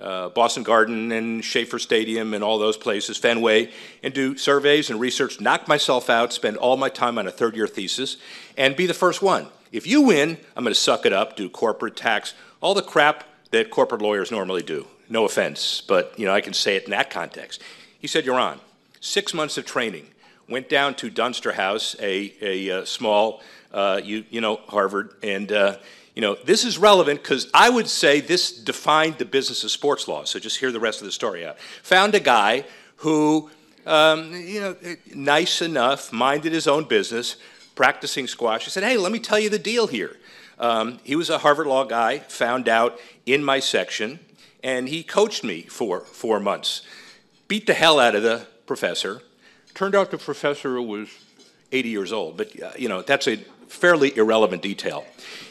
uh, 0.00 0.28
Boston 0.30 0.62
Garden 0.62 1.12
and 1.12 1.44
Schaefer 1.44 1.78
Stadium 1.78 2.34
and 2.34 2.42
all 2.42 2.58
those 2.58 2.76
places, 2.76 3.18
Fenway, 3.18 3.70
and 4.02 4.14
do 4.14 4.36
surveys 4.36 4.90
and 4.90 4.98
research, 5.00 5.40
knock 5.40 5.68
myself 5.68 6.08
out, 6.08 6.32
spend 6.32 6.56
all 6.56 6.76
my 6.76 6.88
time 6.88 7.18
on 7.18 7.26
a 7.26 7.30
third 7.30 7.56
year 7.56 7.66
thesis, 7.66 8.16
and 8.56 8.76
be 8.76 8.86
the 8.86 8.94
first 8.94 9.22
one. 9.22 9.48
If 9.72 9.86
you 9.86 10.02
win, 10.02 10.38
I'm 10.56 10.64
going 10.64 10.74
to 10.74 10.80
suck 10.80 11.06
it 11.06 11.12
up, 11.12 11.36
do 11.36 11.48
corporate 11.48 11.96
tax, 11.96 12.34
all 12.60 12.74
the 12.74 12.82
crap 12.82 13.24
that 13.50 13.70
corporate 13.70 14.02
lawyers 14.02 14.30
normally 14.30 14.62
do. 14.62 14.86
No 15.08 15.24
offense, 15.24 15.80
but 15.80 16.16
you 16.18 16.26
know 16.26 16.32
I 16.32 16.40
can 16.40 16.52
say 16.52 16.76
it 16.76 16.84
in 16.84 16.90
that 16.90 17.10
context. 17.10 17.60
He 17.98 18.06
said, 18.06 18.24
"You're 18.24 18.38
on." 18.38 18.60
Six 19.00 19.34
months 19.34 19.58
of 19.58 19.64
training. 19.64 20.06
Went 20.48 20.68
down 20.68 20.94
to 20.96 21.10
Dunster 21.10 21.52
House, 21.52 21.96
a, 22.00 22.34
a, 22.42 22.80
uh, 22.80 22.84
small, 22.84 23.40
uh, 23.72 24.00
you, 24.02 24.24
you 24.30 24.40
know, 24.40 24.56
Harvard, 24.68 25.14
and 25.22 25.50
uh, 25.50 25.76
you 26.14 26.22
know, 26.22 26.36
this 26.44 26.64
is 26.64 26.78
relevant 26.78 27.22
because 27.22 27.48
I 27.54 27.70
would 27.70 27.88
say 27.88 28.20
this 28.20 28.52
defined 28.52 29.18
the 29.18 29.24
business 29.24 29.64
of 29.64 29.70
sports 29.70 30.08
law. 30.08 30.24
So 30.24 30.38
just 30.38 30.58
hear 30.58 30.72
the 30.72 30.80
rest 30.80 31.00
of 31.00 31.06
the 31.06 31.12
story 31.12 31.46
out. 31.46 31.58
Found 31.84 32.14
a 32.14 32.20
guy 32.20 32.64
who, 32.96 33.50
um, 33.86 34.34
you 34.34 34.60
know, 34.60 34.76
nice 35.14 35.62
enough, 35.62 36.12
minded 36.12 36.52
his 36.52 36.66
own 36.66 36.84
business, 36.84 37.36
practicing 37.74 38.26
squash. 38.26 38.64
He 38.64 38.70
said, 38.70 38.82
hey, 38.82 38.96
let 38.96 39.12
me 39.12 39.18
tell 39.18 39.38
you 39.38 39.48
the 39.48 39.58
deal 39.58 39.86
here. 39.86 40.16
Um, 40.58 41.00
he 41.04 41.16
was 41.16 41.30
a 41.30 41.38
Harvard 41.38 41.66
Law 41.66 41.84
guy, 41.84 42.18
found 42.18 42.68
out 42.68 42.98
in 43.24 43.42
my 43.42 43.60
section, 43.60 44.20
and 44.62 44.88
he 44.88 45.02
coached 45.02 45.42
me 45.42 45.62
for 45.62 46.00
four 46.00 46.38
months. 46.38 46.82
Beat 47.48 47.66
the 47.66 47.72
hell 47.74 47.98
out 47.98 48.14
of 48.14 48.22
the 48.22 48.46
professor. 48.66 49.22
Turned 49.74 49.94
out 49.94 50.10
the 50.10 50.18
professor 50.18 50.82
was 50.82 51.08
80 51.72 51.88
years 51.88 52.12
old, 52.12 52.36
but 52.36 52.60
uh, 52.62 52.72
you 52.76 52.88
know 52.88 53.00
that's 53.02 53.26
a 53.26 53.36
fairly 53.68 54.14
irrelevant 54.16 54.62
detail. 54.62 55.06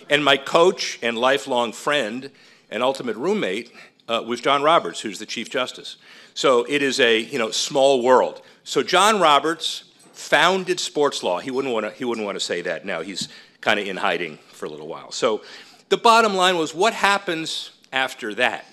And 0.09 0.25
my 0.25 0.37
coach 0.37 0.97
and 1.01 1.17
lifelong 1.17 1.71
friend 1.71 2.31
and 2.71 2.81
ultimate 2.81 3.15
roommate 3.15 3.71
uh, 4.07 4.23
was 4.25 4.41
John 4.41 4.63
Roberts, 4.63 4.99
who's 4.99 5.19
the 5.19 5.25
Chief 5.25 5.49
Justice. 5.49 5.97
So 6.33 6.65
it 6.67 6.81
is 6.81 6.99
a 6.99 7.19
you 7.19 7.37
know 7.37 7.51
small 7.51 8.01
world. 8.01 8.41
So 8.63 8.81
John 8.81 9.19
Roberts 9.19 9.83
founded 10.13 10.79
sports 10.79 11.23
law. 11.23 11.39
He 11.39 11.51
wouldn't 11.51 11.73
want 11.73 11.85
to 11.85 11.91
he 11.91 12.05
wouldn't 12.05 12.25
want 12.25 12.35
to 12.35 12.43
say 12.43 12.61
that 12.61 12.85
now. 12.85 13.01
He's 13.01 13.29
kind 13.61 13.79
of 13.79 13.87
in 13.87 13.97
hiding 13.97 14.37
for 14.51 14.65
a 14.65 14.69
little 14.69 14.87
while. 14.87 15.11
So 15.11 15.41
the 15.89 15.97
bottom 15.97 16.35
line 16.35 16.57
was 16.57 16.73
what 16.73 16.93
happens 16.93 17.71
after 17.91 18.33
that? 18.35 18.65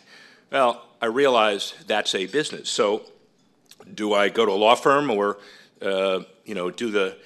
Well, 0.51 0.87
I 1.03 1.07
realize 1.07 1.75
that's 1.87 2.15
a 2.15 2.27
business. 2.27 2.71
So 2.71 3.03
do 3.95 4.15
I 4.15 4.29
go 4.29 4.47
to 4.47 4.53
a 4.53 4.55
law 4.55 4.75
firm 4.75 5.11
or 5.11 5.39
uh, 5.83 6.21
you 6.45 6.55
know 6.55 6.71
do 6.71 6.91
the 6.91 7.17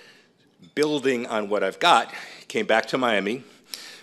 building 0.75 1.27
on 1.27 1.49
what 1.49 1.63
I've 1.63 1.79
got? 1.79 2.13
Came 2.49 2.67
back 2.67 2.87
to 2.87 2.99
Miami 2.99 3.45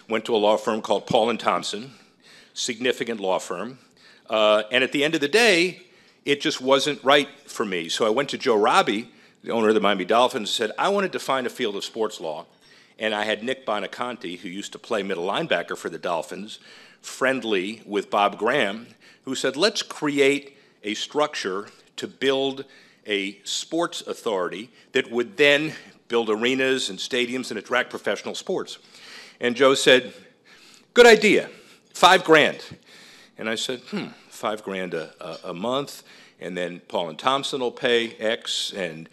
went 0.09 0.25
to 0.25 0.35
a 0.35 0.37
law 0.37 0.57
firm 0.57 0.81
called 0.81 1.05
Paul 1.05 1.29
and 1.29 1.39
Thomson, 1.39 1.91
significant 2.53 3.19
law 3.19 3.39
firm. 3.39 3.79
Uh, 4.29 4.63
and 4.71 4.83
at 4.83 4.91
the 4.91 5.03
end 5.03 5.15
of 5.15 5.21
the 5.21 5.27
day, 5.27 5.81
it 6.25 6.41
just 6.41 6.61
wasn't 6.61 7.03
right 7.03 7.29
for 7.45 7.65
me. 7.65 7.89
So 7.89 8.05
I 8.05 8.09
went 8.09 8.29
to 8.29 8.37
Joe 8.37 8.57
Robbie, 8.57 9.09
the 9.43 9.51
owner 9.51 9.69
of 9.69 9.75
the 9.75 9.81
Miami 9.81 10.05
Dolphins, 10.05 10.49
and 10.49 10.69
said, 10.69 10.71
I 10.77 10.89
want 10.89 11.05
to 11.05 11.09
define 11.09 11.45
a 11.45 11.49
field 11.49 11.75
of 11.75 11.85
sports 11.85 12.19
law. 12.19 12.45
And 12.99 13.13
I 13.13 13.23
had 13.23 13.43
Nick 13.43 13.65
Buoniconti, 13.65 14.39
who 14.39 14.49
used 14.49 14.71
to 14.71 14.79
play 14.79 15.03
middle 15.03 15.25
linebacker 15.25 15.77
for 15.77 15.89
the 15.89 15.99
Dolphins, 15.99 16.59
friendly 17.01 17.81
with 17.85 18.09
Bob 18.09 18.37
Graham, 18.37 18.87
who 19.23 19.35
said, 19.35 19.55
let's 19.55 19.83
create 19.83 20.57
a 20.83 20.93
structure 20.93 21.67
to 21.97 22.07
build 22.07 22.65
a 23.05 23.39
sports 23.43 24.01
authority 24.01 24.69
that 24.91 25.09
would 25.11 25.37
then 25.37 25.73
build 26.07 26.29
arenas 26.29 26.89
and 26.89 26.99
stadiums 26.99 27.51
and 27.51 27.57
attract 27.57 27.89
professional 27.89 28.35
sports. 28.35 28.79
And 29.39 29.55
Joe 29.55 29.73
said, 29.73 30.13
Good 30.93 31.05
idea, 31.05 31.49
five 31.93 32.23
grand. 32.23 32.63
And 33.37 33.49
I 33.49 33.55
said, 33.55 33.81
Hmm, 33.91 34.07
five 34.29 34.63
grand 34.63 34.93
a, 34.93 35.11
a, 35.19 35.49
a 35.49 35.53
month, 35.53 36.03
and 36.39 36.57
then 36.57 36.81
Paul 36.87 37.09
and 37.09 37.19
Thomson 37.19 37.61
will 37.61 37.71
pay 37.71 38.11
X, 38.15 38.73
and 38.75 39.09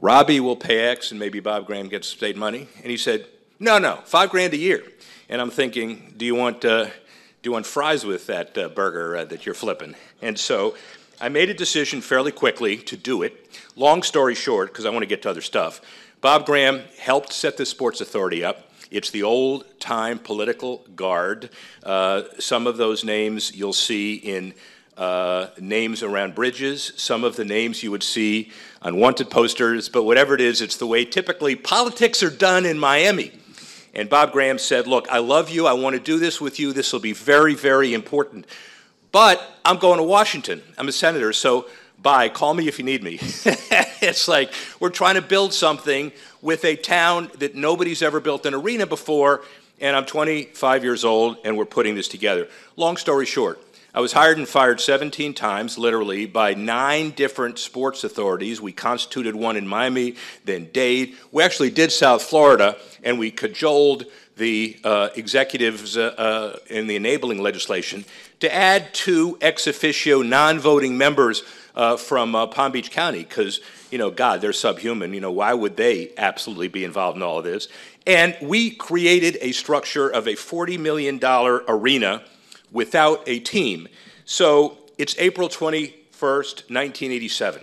Robbie 0.00 0.40
will 0.40 0.56
pay 0.56 0.80
X, 0.80 1.10
and 1.10 1.20
maybe 1.20 1.40
Bob 1.40 1.66
Graham 1.66 1.88
gets 1.88 2.06
state 2.08 2.36
money. 2.36 2.68
And 2.82 2.90
he 2.90 2.96
said, 2.96 3.26
No, 3.58 3.78
no, 3.78 4.00
five 4.04 4.30
grand 4.30 4.52
a 4.54 4.58
year. 4.58 4.82
And 5.28 5.40
I'm 5.40 5.50
thinking, 5.50 6.14
do 6.16 6.24
you 6.24 6.34
want, 6.34 6.64
uh, 6.64 6.84
do 6.84 6.90
you 7.42 7.52
want 7.52 7.66
fries 7.66 8.04
with 8.04 8.26
that 8.28 8.56
uh, 8.56 8.68
burger 8.68 9.16
uh, 9.16 9.24
that 9.24 9.44
you're 9.44 9.56
flipping? 9.56 9.96
And 10.22 10.38
so 10.38 10.76
I 11.20 11.28
made 11.28 11.50
a 11.50 11.54
decision 11.54 12.00
fairly 12.00 12.30
quickly 12.30 12.76
to 12.76 12.96
do 12.96 13.22
it. 13.22 13.58
Long 13.74 14.02
story 14.02 14.34
short, 14.34 14.68
because 14.68 14.84
I 14.84 14.90
want 14.90 15.02
to 15.02 15.06
get 15.06 15.22
to 15.22 15.30
other 15.30 15.40
stuff, 15.40 15.80
Bob 16.20 16.46
Graham 16.46 16.82
helped 16.98 17.32
set 17.32 17.56
the 17.56 17.66
Sports 17.66 18.00
Authority 18.00 18.44
up. 18.44 18.70
It's 18.90 19.10
the 19.10 19.22
old 19.22 19.64
time 19.80 20.18
political 20.18 20.84
guard. 20.94 21.50
Uh, 21.82 22.22
some 22.38 22.66
of 22.66 22.76
those 22.76 23.04
names 23.04 23.54
you'll 23.54 23.72
see 23.72 24.14
in 24.14 24.54
uh, 24.96 25.48
names 25.60 26.02
around 26.02 26.34
bridges, 26.34 26.92
some 26.96 27.24
of 27.24 27.36
the 27.36 27.44
names 27.44 27.82
you 27.82 27.90
would 27.90 28.02
see 28.02 28.50
on 28.80 28.96
wanted 28.96 29.30
posters, 29.30 29.88
but 29.88 30.04
whatever 30.04 30.34
it 30.34 30.40
is, 30.40 30.62
it's 30.62 30.76
the 30.76 30.86
way 30.86 31.04
typically 31.04 31.54
politics 31.54 32.22
are 32.22 32.30
done 32.30 32.64
in 32.64 32.78
Miami. 32.78 33.32
And 33.92 34.08
Bob 34.08 34.32
Graham 34.32 34.58
said, 34.58 34.86
Look, 34.86 35.08
I 35.10 35.18
love 35.18 35.50
you. 35.50 35.66
I 35.66 35.72
want 35.72 35.96
to 35.96 36.00
do 36.00 36.18
this 36.18 36.40
with 36.40 36.58
you. 36.58 36.72
This 36.72 36.92
will 36.92 37.00
be 37.00 37.12
very, 37.12 37.54
very 37.54 37.94
important. 37.94 38.46
But 39.10 39.42
I'm 39.64 39.78
going 39.78 39.98
to 39.98 40.04
Washington. 40.04 40.62
I'm 40.76 40.88
a 40.88 40.92
senator, 40.92 41.32
so 41.32 41.66
bye. 42.06 42.28
Call 42.28 42.54
me 42.54 42.68
if 42.68 42.78
you 42.78 42.84
need 42.84 43.02
me. 43.02 43.14
it's 43.20 44.28
like 44.28 44.52
we're 44.78 44.90
trying 44.90 45.16
to 45.16 45.22
build 45.22 45.52
something 45.52 46.12
with 46.40 46.64
a 46.64 46.76
town 46.76 47.28
that 47.38 47.56
nobody's 47.56 48.00
ever 48.00 48.20
built 48.20 48.46
an 48.46 48.54
arena 48.54 48.86
before, 48.86 49.42
and 49.80 49.96
I'm 49.96 50.06
25 50.06 50.84
years 50.84 51.04
old, 51.04 51.38
and 51.44 51.58
we're 51.58 51.64
putting 51.64 51.96
this 51.96 52.06
together. 52.06 52.46
Long 52.76 52.96
story 52.96 53.26
short, 53.26 53.60
I 53.92 53.98
was 53.98 54.12
hired 54.12 54.38
and 54.38 54.46
fired 54.46 54.80
17 54.80 55.34
times, 55.34 55.78
literally, 55.78 56.26
by 56.26 56.54
nine 56.54 57.10
different 57.10 57.58
sports 57.58 58.04
authorities. 58.04 58.60
We 58.60 58.70
constituted 58.70 59.34
one 59.34 59.56
in 59.56 59.66
Miami, 59.66 60.14
then 60.44 60.68
Dade. 60.72 61.16
We 61.32 61.42
actually 61.42 61.70
did 61.70 61.90
South 61.90 62.22
Florida, 62.22 62.76
and 63.02 63.18
we 63.18 63.32
cajoled 63.32 64.04
the 64.36 64.78
uh, 64.84 65.08
executives 65.16 65.96
uh, 65.96 66.14
uh, 66.16 66.58
in 66.68 66.86
the 66.86 66.94
enabling 66.94 67.42
legislation 67.42 68.04
to 68.38 68.54
add 68.54 68.92
two 68.92 69.38
ex 69.40 69.66
officio 69.66 70.22
non 70.22 70.60
voting 70.60 70.96
members 70.98 71.42
uh, 71.76 71.96
from 71.96 72.34
uh, 72.34 72.46
Palm 72.46 72.72
Beach 72.72 72.90
County, 72.90 73.20
because, 73.20 73.60
you 73.90 73.98
know, 73.98 74.10
God, 74.10 74.40
they're 74.40 74.52
subhuman. 74.52 75.12
You 75.12 75.20
know, 75.20 75.30
why 75.30 75.54
would 75.54 75.76
they 75.76 76.12
absolutely 76.16 76.68
be 76.68 76.84
involved 76.84 77.16
in 77.16 77.22
all 77.22 77.38
of 77.38 77.44
this? 77.44 77.68
And 78.06 78.36
we 78.40 78.70
created 78.70 79.36
a 79.40 79.52
structure 79.52 80.08
of 80.08 80.26
a 80.26 80.32
$40 80.32 80.78
million 80.78 81.20
arena 81.22 82.22
without 82.72 83.22
a 83.26 83.40
team. 83.40 83.88
So 84.24 84.78
it's 84.96 85.16
April 85.18 85.48
21st, 85.48 86.70
1987. 86.70 87.62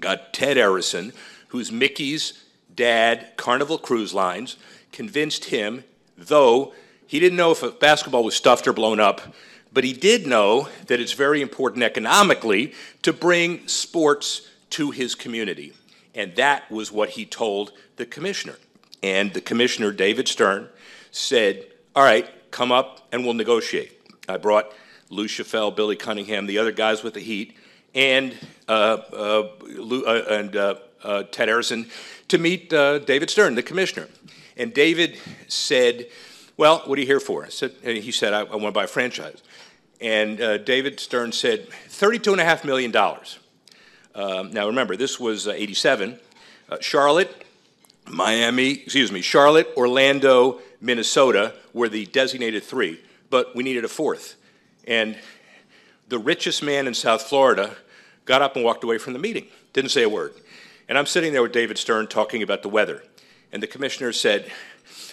Got 0.00 0.32
Ted 0.32 0.56
Arison, 0.56 1.14
who's 1.48 1.72
Mickey's 1.72 2.44
dad, 2.74 3.36
Carnival 3.36 3.78
Cruise 3.78 4.12
Lines, 4.12 4.56
convinced 4.92 5.46
him, 5.46 5.84
though 6.16 6.72
he 7.06 7.20
didn't 7.20 7.36
know 7.36 7.52
if 7.52 7.62
a 7.62 7.70
basketball 7.70 8.24
was 8.24 8.34
stuffed 8.34 8.66
or 8.66 8.72
blown 8.72 9.00
up, 9.00 9.20
but 9.74 9.82
he 9.82 9.92
did 9.92 10.26
know 10.26 10.68
that 10.86 11.00
it's 11.00 11.12
very 11.12 11.42
important 11.42 11.82
economically 11.82 12.72
to 13.02 13.12
bring 13.12 13.66
sports 13.66 14.48
to 14.70 14.92
his 14.92 15.16
community. 15.16 15.72
And 16.14 16.34
that 16.36 16.70
was 16.70 16.92
what 16.92 17.10
he 17.10 17.26
told 17.26 17.72
the 17.96 18.06
commissioner. 18.06 18.56
And 19.02 19.34
the 19.34 19.40
commissioner, 19.40 19.90
David 19.90 20.28
Stern, 20.28 20.68
said, 21.10 21.66
All 21.94 22.04
right, 22.04 22.30
come 22.52 22.70
up 22.70 23.06
and 23.12 23.24
we'll 23.24 23.34
negotiate. 23.34 24.00
I 24.28 24.36
brought 24.36 24.72
Lou 25.10 25.26
Schaffel, 25.26 25.72
Billy 25.72 25.96
Cunningham, 25.96 26.46
the 26.46 26.58
other 26.58 26.72
guys 26.72 27.02
with 27.02 27.14
the 27.14 27.20
Heat, 27.20 27.56
and 27.94 28.34
uh, 28.68 28.98
uh, 29.12 29.48
Lou, 29.60 30.04
uh, 30.04 30.24
and 30.30 30.56
uh, 30.56 30.74
uh, 31.02 31.22
Ted 31.24 31.48
Arison 31.48 31.90
to 32.28 32.38
meet 32.38 32.72
uh, 32.72 33.00
David 33.00 33.28
Stern, 33.28 33.56
the 33.56 33.62
commissioner. 33.62 34.08
And 34.56 34.72
David 34.72 35.18
said, 35.48 36.06
"Well, 36.56 36.82
what 36.86 36.98
are 36.98 37.00
you 37.00 37.06
here 37.06 37.20
for?" 37.20 37.44
I 37.44 37.48
said, 37.48 37.72
he 37.82 38.12
said, 38.12 38.32
"I, 38.32 38.40
I 38.40 38.56
want 38.56 38.66
to 38.66 38.72
buy 38.72 38.84
a 38.84 38.88
franchise." 38.88 39.42
And 40.00 40.40
uh, 40.40 40.58
David 40.58 41.00
Stern 41.00 41.32
said, 41.32 41.68
"32 41.88 42.32
and 42.32 42.40
a 42.40 42.44
half 42.44 42.64
million 42.64 42.90
dollars." 42.90 43.38
Um, 44.14 44.52
now 44.52 44.66
remember, 44.66 44.96
this 44.96 45.18
was 45.18 45.48
uh, 45.48 45.52
'87. 45.52 46.18
Uh, 46.68 46.76
Charlotte, 46.80 47.44
Miami, 48.08 48.72
excuse 48.72 49.12
me, 49.12 49.20
Charlotte, 49.20 49.68
Orlando, 49.76 50.60
Minnesota 50.80 51.54
were 51.72 51.88
the 51.88 52.06
designated 52.06 52.62
three 52.62 53.00
but 53.34 53.52
we 53.56 53.64
needed 53.64 53.84
a 53.84 53.88
fourth. 53.88 54.36
And 54.86 55.18
the 56.08 56.20
richest 56.20 56.62
man 56.62 56.86
in 56.86 56.94
South 56.94 57.22
Florida 57.22 57.74
got 58.26 58.42
up 58.42 58.54
and 58.54 58.64
walked 58.64 58.84
away 58.84 58.96
from 58.96 59.12
the 59.12 59.18
meeting, 59.18 59.48
didn't 59.72 59.90
say 59.90 60.04
a 60.04 60.08
word. 60.08 60.34
And 60.88 60.96
I'm 60.96 61.04
sitting 61.04 61.32
there 61.32 61.42
with 61.42 61.50
David 61.50 61.76
Stern 61.76 62.06
talking 62.06 62.44
about 62.44 62.62
the 62.62 62.68
weather. 62.68 63.02
And 63.50 63.60
the 63.60 63.66
commissioner 63.66 64.12
said, 64.12 64.52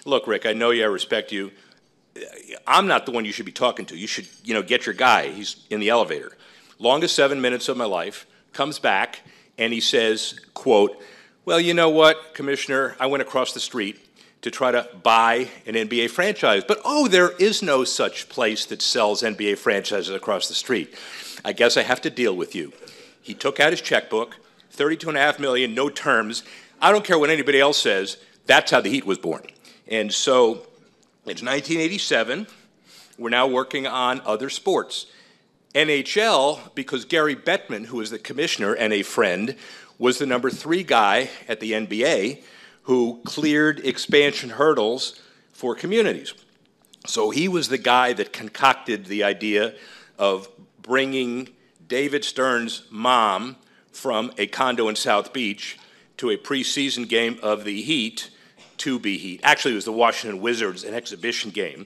Look, 0.06 0.28
Rick, 0.28 0.46
I 0.46 0.54
know 0.54 0.72
you, 0.72 0.84
I 0.84 0.88
respect 0.88 1.32
you. 1.32 1.52
I'm 2.68 2.88
not 2.88 3.06
the 3.06 3.12
one 3.12 3.26
you 3.26 3.32
should 3.32 3.46
be 3.46 3.52
talking 3.52 3.86
to. 3.88 3.98
You 3.98 4.08
should, 4.08 4.28
you 4.44 4.54
know, 4.54 4.64
get 4.64 4.86
your 4.86 4.96
guy. 4.96 5.30
He's 5.30 5.66
in 5.70 5.80
the 5.80 5.90
elevator. 5.90 6.32
Longest 6.80 7.16
seven 7.16 7.40
minutes 7.42 7.70
of 7.70 7.78
my 7.78 7.86
life, 7.86 8.26
comes 8.54 8.80
back, 8.80 9.22
and 9.58 9.72
he 9.72 9.80
says, 9.80 10.40
quote, 10.54 11.02
Well, 11.46 11.60
you 11.60 11.74
know 11.74 11.90
what, 11.90 12.34
Commissioner, 12.34 12.96
I 13.00 13.06
went 13.06 13.22
across 13.22 13.54
the 13.54 13.60
street 13.60 14.00
to 14.42 14.50
try 14.50 14.72
to 14.72 14.88
buy 15.04 15.48
an 15.66 15.76
NBA 15.76 16.10
franchise. 16.10 16.64
But 16.68 16.82
oh, 16.84 17.08
there 17.08 17.32
is 17.38 17.62
no 17.62 17.84
such 17.84 18.28
place 18.28 18.66
that 18.66 18.82
sells 18.82 19.22
NBA 19.22 19.58
franchises 19.58 20.14
across 20.14 20.48
the 20.48 20.56
street. 20.56 20.96
I 21.46 21.54
guess 21.54 21.78
I 21.78 21.84
have 21.84 22.02
to 22.02 22.10
deal 22.10 22.36
with 22.36 22.56
you. 22.56 22.74
He 23.22 23.34
took 23.34 23.60
out 23.60 23.72
his 23.72 23.82
checkbook, 23.82 24.38
32 24.72 25.10
and 25.10 25.18
a 25.18 25.22
half 25.22 25.40
million, 25.40 25.76
no 25.76 25.90
terms. 25.90 26.44
I 26.82 26.92
don't 26.92 27.06
care 27.06 27.20
what 27.20 27.30
anybody 27.30 27.60
else 27.60 27.78
says. 27.78 28.18
That's 28.48 28.72
how 28.72 28.82
the 28.82 28.90
Heat 28.90 29.06
was 29.06 29.20
born. 29.20 29.44
And 29.92 30.14
so 30.14 30.54
it's 31.26 31.44
1987. 31.44 32.48
We're 33.18 33.30
now 33.30 33.46
working 33.46 33.86
on 33.86 34.22
other 34.22 34.50
sports. 34.50 35.06
NHL, 35.76 36.74
because 36.76 37.04
Gary 37.04 37.36
Bettman, 37.36 37.88
who 37.88 37.98
was 37.98 38.10
the 38.10 38.18
commissioner 38.18 38.74
and 38.74 38.94
a 38.94 39.04
friend, 39.04 39.58
was 39.98 40.18
the 40.18 40.26
number 40.26 40.50
three 40.50 40.84
guy 40.84 41.30
at 41.48 41.60
the 41.60 41.74
NBA 41.74 42.42
who 42.84 43.22
cleared 43.26 43.86
expansion 43.86 44.52
hurdles 44.52 45.20
for 45.52 45.76
communities. 45.76 46.34
So 47.06 47.30
he 47.30 47.50
was 47.50 47.68
the 47.68 47.78
guy 47.78 48.14
that 48.14 48.32
concocted 48.32 49.06
the 49.06 49.26
idea 49.26 49.76
of 50.18 50.48
bringing 50.82 51.50
David 51.86 52.24
Stern's 52.24 52.84
mom 52.90 53.58
from 53.92 54.32
a 54.38 54.48
condo 54.48 54.88
in 54.88 54.96
South 54.96 55.34
Beach 55.34 55.78
to 56.16 56.30
a 56.30 56.38
preseason 56.38 57.10
game 57.10 57.38
of 57.44 57.66
the 57.66 57.82
Heat 57.82 58.30
to 58.82 59.00
be 59.00 59.18
Heat. 59.18 59.42
Actually, 59.44 59.74
it 59.74 59.76
was 59.76 59.86
the 59.86 59.92
Washington 59.92 60.42
Wizards, 60.42 60.84
an 60.84 60.94
exhibition 60.94 61.52
game, 61.52 61.86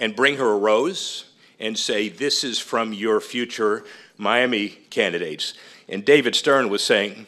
and 0.00 0.16
bring 0.16 0.36
her 0.36 0.52
a 0.52 0.58
rose 0.58 1.30
and 1.60 1.78
say, 1.78 2.08
This 2.08 2.42
is 2.42 2.58
from 2.58 2.92
your 2.92 3.20
future 3.20 3.84
Miami 4.18 4.68
candidates. 4.90 5.54
And 5.88 6.04
David 6.04 6.34
Stern 6.34 6.68
was 6.68 6.82
saying, 6.82 7.26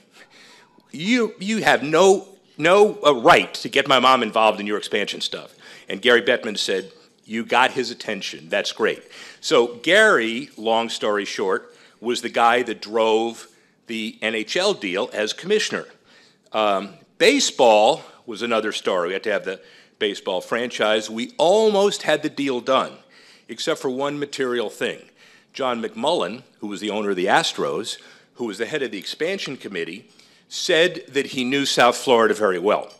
You, 0.90 1.34
you 1.38 1.62
have 1.62 1.82
no 1.82 2.28
no 2.56 2.98
uh, 3.04 3.14
right 3.14 3.52
to 3.54 3.68
get 3.68 3.88
my 3.88 3.98
mom 3.98 4.22
involved 4.22 4.60
in 4.60 4.66
your 4.66 4.78
expansion 4.78 5.20
stuff. 5.20 5.54
And 5.88 6.00
Gary 6.00 6.22
Bettman 6.22 6.58
said, 6.58 6.90
You 7.24 7.44
got 7.44 7.72
his 7.72 7.90
attention. 7.90 8.48
That's 8.48 8.72
great. 8.72 9.02
So, 9.40 9.76
Gary, 9.76 10.50
long 10.56 10.88
story 10.88 11.24
short, 11.24 11.74
was 12.00 12.20
the 12.22 12.28
guy 12.28 12.62
that 12.62 12.82
drove 12.82 13.48
the 13.86 14.18
NHL 14.22 14.80
deal 14.80 15.10
as 15.12 15.32
commissioner. 15.32 15.86
Um, 16.52 16.94
baseball 17.18 18.02
was 18.26 18.42
another 18.42 18.72
star. 18.72 19.06
We 19.06 19.12
had 19.12 19.22
to 19.24 19.32
have 19.32 19.44
the 19.44 19.60
baseball 19.98 20.40
franchise. 20.40 21.08
We 21.08 21.32
almost 21.38 22.02
had 22.02 22.22
the 22.22 22.30
deal 22.30 22.60
done, 22.60 22.92
except 23.48 23.80
for 23.80 23.90
one 23.90 24.18
material 24.18 24.70
thing. 24.70 25.02
John 25.52 25.82
McMullen, 25.82 26.42
who 26.58 26.66
was 26.66 26.80
the 26.80 26.90
owner 26.90 27.10
of 27.10 27.16
the 27.16 27.26
Astros, 27.26 27.98
who 28.34 28.46
was 28.46 28.58
the 28.58 28.66
head 28.66 28.82
of 28.82 28.90
the 28.90 28.98
expansion 28.98 29.56
committee, 29.56 30.08
said 30.48 31.04
that 31.08 31.26
he 31.26 31.44
knew 31.44 31.64
South 31.64 31.96
Florida 31.96 32.34
very 32.34 32.58
well. 32.58 32.92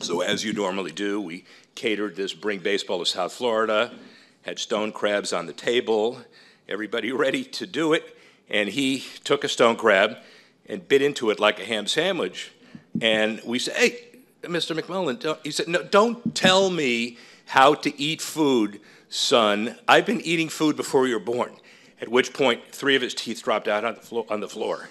So, 0.00 0.20
as 0.20 0.44
you 0.44 0.52
normally 0.52 0.92
do, 0.92 1.20
we 1.20 1.44
catered 1.74 2.14
this 2.14 2.34
Bring 2.34 2.60
Baseball 2.60 2.98
to 2.98 3.06
South 3.06 3.32
Florida, 3.32 3.92
had 4.42 4.58
stone 4.58 4.92
crabs 4.92 5.32
on 5.32 5.46
the 5.46 5.52
table, 5.52 6.20
everybody 6.68 7.10
ready 7.10 7.44
to 7.44 7.66
do 7.66 7.92
it, 7.92 8.16
and 8.48 8.68
he 8.68 9.04
took 9.24 9.44
a 9.44 9.48
stone 9.48 9.76
crab 9.76 10.18
and 10.66 10.86
bit 10.86 11.02
into 11.02 11.30
it 11.30 11.40
like 11.40 11.58
a 11.58 11.64
ham 11.64 11.86
sandwich. 11.86 12.52
And 13.00 13.40
we 13.44 13.58
said, 13.58 13.76
Hey, 13.76 14.00
Mr. 14.42 14.78
McMullen, 14.78 15.38
he 15.44 15.50
said, 15.50 15.68
No, 15.68 15.82
don't 15.82 16.34
tell 16.34 16.70
me 16.70 17.18
how 17.46 17.74
to 17.74 18.00
eat 18.00 18.20
food, 18.20 18.80
son. 19.08 19.76
I've 19.88 20.06
been 20.06 20.20
eating 20.20 20.48
food 20.48 20.76
before 20.76 21.08
you 21.08 21.14
were 21.14 21.24
born. 21.24 21.56
At 22.00 22.08
which 22.08 22.32
point, 22.32 22.62
three 22.70 22.94
of 22.94 23.02
his 23.02 23.14
teeth 23.14 23.42
dropped 23.42 23.66
out 23.66 23.84
on 23.84 23.96
the, 23.96 24.00
flo- 24.00 24.26
on 24.28 24.40
the 24.40 24.48
floor. 24.48 24.88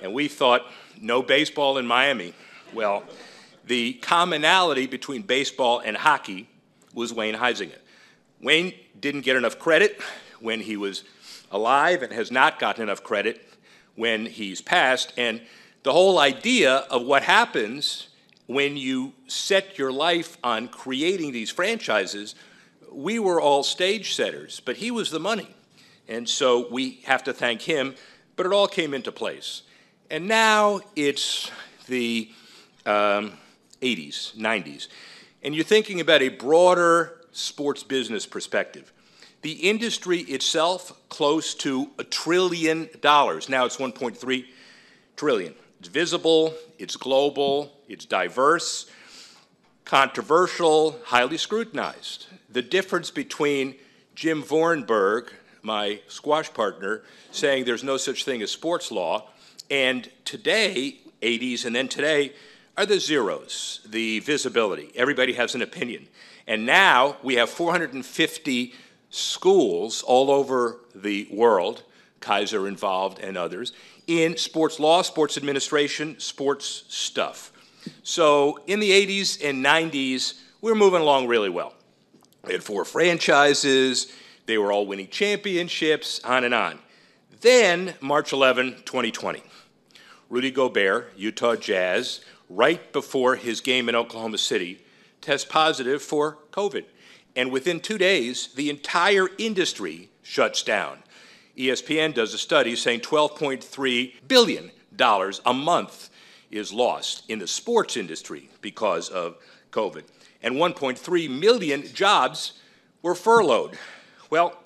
And 0.00 0.14
we 0.14 0.28
thought, 0.28 0.62
no 1.00 1.22
baseball 1.22 1.78
in 1.78 1.86
Miami. 1.86 2.34
Well, 2.72 3.02
the 3.64 3.94
commonality 3.94 4.86
between 4.86 5.22
baseball 5.22 5.80
and 5.80 5.96
hockey 5.96 6.48
was 6.94 7.12
Wayne 7.12 7.34
Huizenga. 7.34 7.78
Wayne 8.40 8.72
didn't 9.00 9.22
get 9.22 9.36
enough 9.36 9.58
credit 9.58 10.00
when 10.40 10.60
he 10.60 10.76
was 10.76 11.02
alive 11.50 12.02
and 12.02 12.12
has 12.12 12.30
not 12.30 12.58
gotten 12.58 12.84
enough 12.84 13.02
credit 13.02 13.42
when 13.96 14.26
he's 14.26 14.60
passed. 14.60 15.12
And 15.16 15.40
the 15.82 15.92
whole 15.92 16.18
idea 16.18 16.76
of 16.90 17.02
what 17.02 17.22
happens 17.22 18.08
when 18.46 18.76
you 18.76 19.12
set 19.26 19.78
your 19.78 19.92
life 19.92 20.38
on 20.44 20.68
creating 20.68 21.32
these 21.32 21.50
franchises, 21.50 22.34
we 22.92 23.18
were 23.18 23.40
all 23.40 23.62
stage 23.62 24.14
setters, 24.14 24.60
but 24.60 24.76
he 24.76 24.90
was 24.90 25.10
the 25.10 25.20
money. 25.20 25.48
And 26.08 26.28
so 26.28 26.68
we 26.70 27.00
have 27.04 27.24
to 27.24 27.32
thank 27.32 27.62
him, 27.62 27.94
but 28.36 28.46
it 28.46 28.52
all 28.52 28.68
came 28.68 28.94
into 28.94 29.10
place. 29.10 29.62
And 30.10 30.28
now 30.28 30.80
it's 30.94 31.50
the 31.88 32.30
um, 32.84 33.32
80s, 33.82 34.36
90s, 34.36 34.88
and 35.42 35.54
you're 35.54 35.64
thinking 35.64 36.00
about 36.00 36.22
a 36.22 36.28
broader 36.28 37.20
sports 37.32 37.82
business 37.82 38.24
perspective. 38.24 38.92
The 39.42 39.52
industry 39.52 40.20
itself, 40.20 40.92
close 41.08 41.54
to 41.56 41.90
a 41.98 42.04
trillion 42.04 42.88
dollars. 43.00 43.48
Now 43.48 43.64
it's 43.64 43.76
1.3 43.76 44.44
trillion. 45.16 45.54
It's 45.78 45.88
visible, 45.88 46.54
it's 46.78 46.96
global, 46.96 47.75
it's 47.88 48.04
diverse, 48.04 48.86
controversial, 49.84 50.98
highly 51.04 51.38
scrutinized. 51.38 52.26
The 52.50 52.62
difference 52.62 53.10
between 53.10 53.76
Jim 54.14 54.42
Vorenberg, 54.42 55.30
my 55.62 56.00
squash 56.08 56.52
partner, 56.52 57.02
saying 57.30 57.64
there's 57.64 57.84
no 57.84 57.96
such 57.96 58.24
thing 58.24 58.42
as 58.42 58.50
sports 58.50 58.90
law, 58.90 59.28
and 59.70 60.10
today, 60.24 60.98
80s 61.22 61.64
and 61.64 61.74
then 61.74 61.88
today, 61.88 62.32
are 62.76 62.86
the 62.86 63.00
zeros, 63.00 63.80
the 63.86 64.20
visibility. 64.20 64.90
Everybody 64.94 65.32
has 65.34 65.54
an 65.54 65.62
opinion. 65.62 66.08
And 66.46 66.66
now 66.66 67.16
we 67.22 67.34
have 67.34 67.50
450 67.50 68.74
schools 69.10 70.02
all 70.02 70.30
over 70.30 70.80
the 70.94 71.26
world, 71.30 71.82
Keiser 72.20 72.68
involved 72.68 73.18
and 73.18 73.36
others, 73.36 73.72
in 74.06 74.36
sports 74.36 74.78
law, 74.78 75.02
sports 75.02 75.36
administration, 75.36 76.18
sports 76.20 76.84
stuff. 76.88 77.52
So 78.02 78.60
in 78.66 78.80
the 78.80 78.90
80s 78.90 79.44
and 79.44 79.64
90s, 79.64 80.40
we 80.60 80.70
were 80.70 80.76
moving 80.76 81.00
along 81.00 81.26
really 81.26 81.50
well. 81.50 81.74
We 82.44 82.52
had 82.52 82.62
four 82.62 82.84
franchises, 82.84 84.12
they 84.46 84.58
were 84.58 84.72
all 84.72 84.86
winning 84.86 85.08
championships, 85.08 86.20
on 86.24 86.44
and 86.44 86.54
on. 86.54 86.78
Then, 87.40 87.94
March 88.00 88.32
11, 88.32 88.82
2020, 88.84 89.42
Rudy 90.30 90.50
Gobert, 90.50 91.12
Utah 91.16 91.56
Jazz, 91.56 92.20
right 92.48 92.92
before 92.92 93.36
his 93.36 93.60
game 93.60 93.88
in 93.88 93.94
Oklahoma 93.94 94.38
City, 94.38 94.84
test 95.20 95.48
positive 95.48 96.00
for 96.02 96.38
COVID. 96.52 96.84
And 97.34 97.50
within 97.50 97.80
two 97.80 97.98
days, 97.98 98.48
the 98.54 98.70
entire 98.70 99.28
industry 99.38 100.08
shuts 100.22 100.62
down. 100.62 100.98
ESPN 101.56 102.14
does 102.14 102.32
a 102.32 102.38
study 102.38 102.76
saying 102.76 103.00
$12.3 103.00 104.12
billion 104.26 104.70
a 104.98 105.54
month 105.54 106.10
is 106.50 106.72
lost 106.72 107.24
in 107.28 107.38
the 107.38 107.46
sports 107.46 107.96
industry 107.96 108.48
because 108.60 109.08
of 109.08 109.36
COVID. 109.70 110.04
And 110.42 110.54
1.3 110.56 111.30
million 111.30 111.86
jobs 111.94 112.54
were 113.02 113.14
furloughed. 113.14 113.78
Well, 114.30 114.58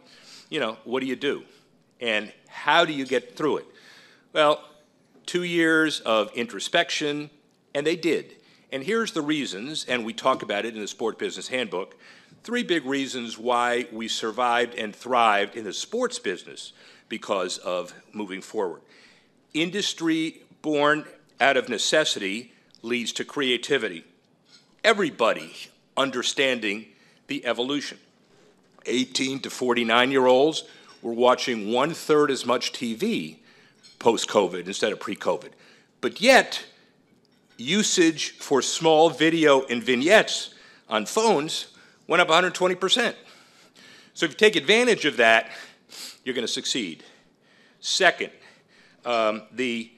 you 0.49 0.61
know, 0.61 0.79
what 0.85 1.01
do 1.01 1.07
you 1.07 1.17
do? 1.17 1.45
And 2.01 2.33
how 2.49 2.85
do 2.85 2.93
you 2.93 3.07
get 3.07 3.37
through 3.37 3.59
it? 3.59 3.67
Well, 4.33 4.63
two 5.27 5.45
years 5.45 6.01
of 6.01 6.33
introspection, 6.35 7.31
and 7.75 7.87
they 7.87 7.97
did. 7.97 8.37
And 8.73 8.83
here's 8.83 9.13
the 9.13 9.23
reasons, 9.23 9.85
and 9.87 10.05
we 10.05 10.13
talk 10.13 10.43
about 10.43 10.65
it 10.65 10.75
in 10.75 10.81
the 10.81 10.89
Sport 10.89 11.19
Business 11.19 11.49
Handbook 11.49 11.97
three 12.43 12.63
big 12.63 12.87
reasons 12.87 13.39
why 13.39 13.87
we 13.93 14.09
survived 14.09 14.75
and 14.75 14.95
thrived 14.95 15.57
in 15.57 15.65
the 15.65 15.73
sports 15.73 16.19
business 16.19 16.73
because 17.09 17.59
of 17.59 17.93
moving 18.13 18.41
forward. 18.41 18.81
Industry 19.53 20.43
born 20.63 21.05
out 21.41 21.57
of 21.57 21.69
necessity 21.69 22.53
leads 22.83 23.13
to 23.13 23.25
creativity. 23.25 24.05
Everybody 24.85 25.55
understanding 25.97 26.87
the 27.27 27.45
evolution. 27.47 27.99
18 28.87 29.41
to 29.41 29.51
49 29.51 30.11
year 30.11 30.27
olds 30.27 30.65
were 31.03 31.13
watching 31.13 31.73
one 31.73 31.93
third 31.93 32.31
as 32.31 32.47
much 32.47 32.73
TV 32.73 33.37
post 33.99 34.29
COVID 34.29 34.67
instead 34.67 34.93
of 34.93 35.01
pre 35.01 35.17
COVID. 35.17 35.51
But 36.01 36.21
yet, 36.21 36.65
usage 37.57 38.31
for 38.39 38.63
small 38.63 39.11
video 39.11 39.67
and 39.67 39.83
vignettes 39.83 40.55
on 40.89 41.07
phones 41.07 41.69
went 42.07 42.21
up 42.21 42.29
120%. 42.29 43.15
So 44.15 44.27
if 44.27 44.33
you 44.33 44.37
take 44.37 44.57
advantage 44.57 45.05
of 45.05 45.19
that, 45.19 45.51
you're 46.25 46.35
going 46.35 46.47
to 46.47 46.53
succeed. 46.53 47.05
Second, 47.81 48.31
um, 49.05 49.43
the 49.53 49.91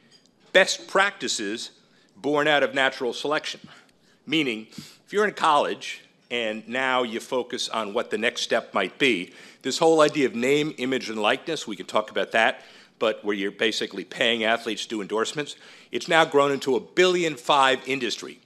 best 0.53 0.87
practices 0.87 1.71
born 2.17 2.47
out 2.47 2.63
of 2.63 2.75
natural 2.75 3.13
selection, 3.13 3.61
meaning 4.27 4.67
if 4.71 5.13
you're 5.13 5.27
in 5.27 5.35
college 5.35 6.03
and 6.31 6.67
now 6.69 7.03
you 7.03 7.21
focus 7.21 7.69
on 7.69 7.93
what 7.93 8.11
the 8.11 8.19
next 8.19 8.43
step 8.43 8.73
might 8.73 8.99
be, 8.99 9.33
this 9.63 9.79
whole 9.79 10.01
idea 10.01 10.27
of 10.27 10.35
name, 10.35 10.75
image, 10.79 11.09
and 11.09 11.21
likeness, 11.21 11.67
we 11.67 11.77
can 11.77 11.87
talk 11.87 12.11
about 12.11 12.33
that, 12.33 12.63
but 12.99 13.25
where 13.25 13.35
you're 13.35 13.51
basically 13.51 14.05
paying 14.05 14.45
athletes 14.45 14.85
to 14.85 14.89
do 14.89 15.03
endorsements, 15.03 15.57
it's 15.91 16.09
now 16.09 16.25
grown 16.25 16.53
into 16.53 16.77
a 16.77 16.81
billion 16.81 17.37
five 17.37 17.81
industry. 17.87 18.39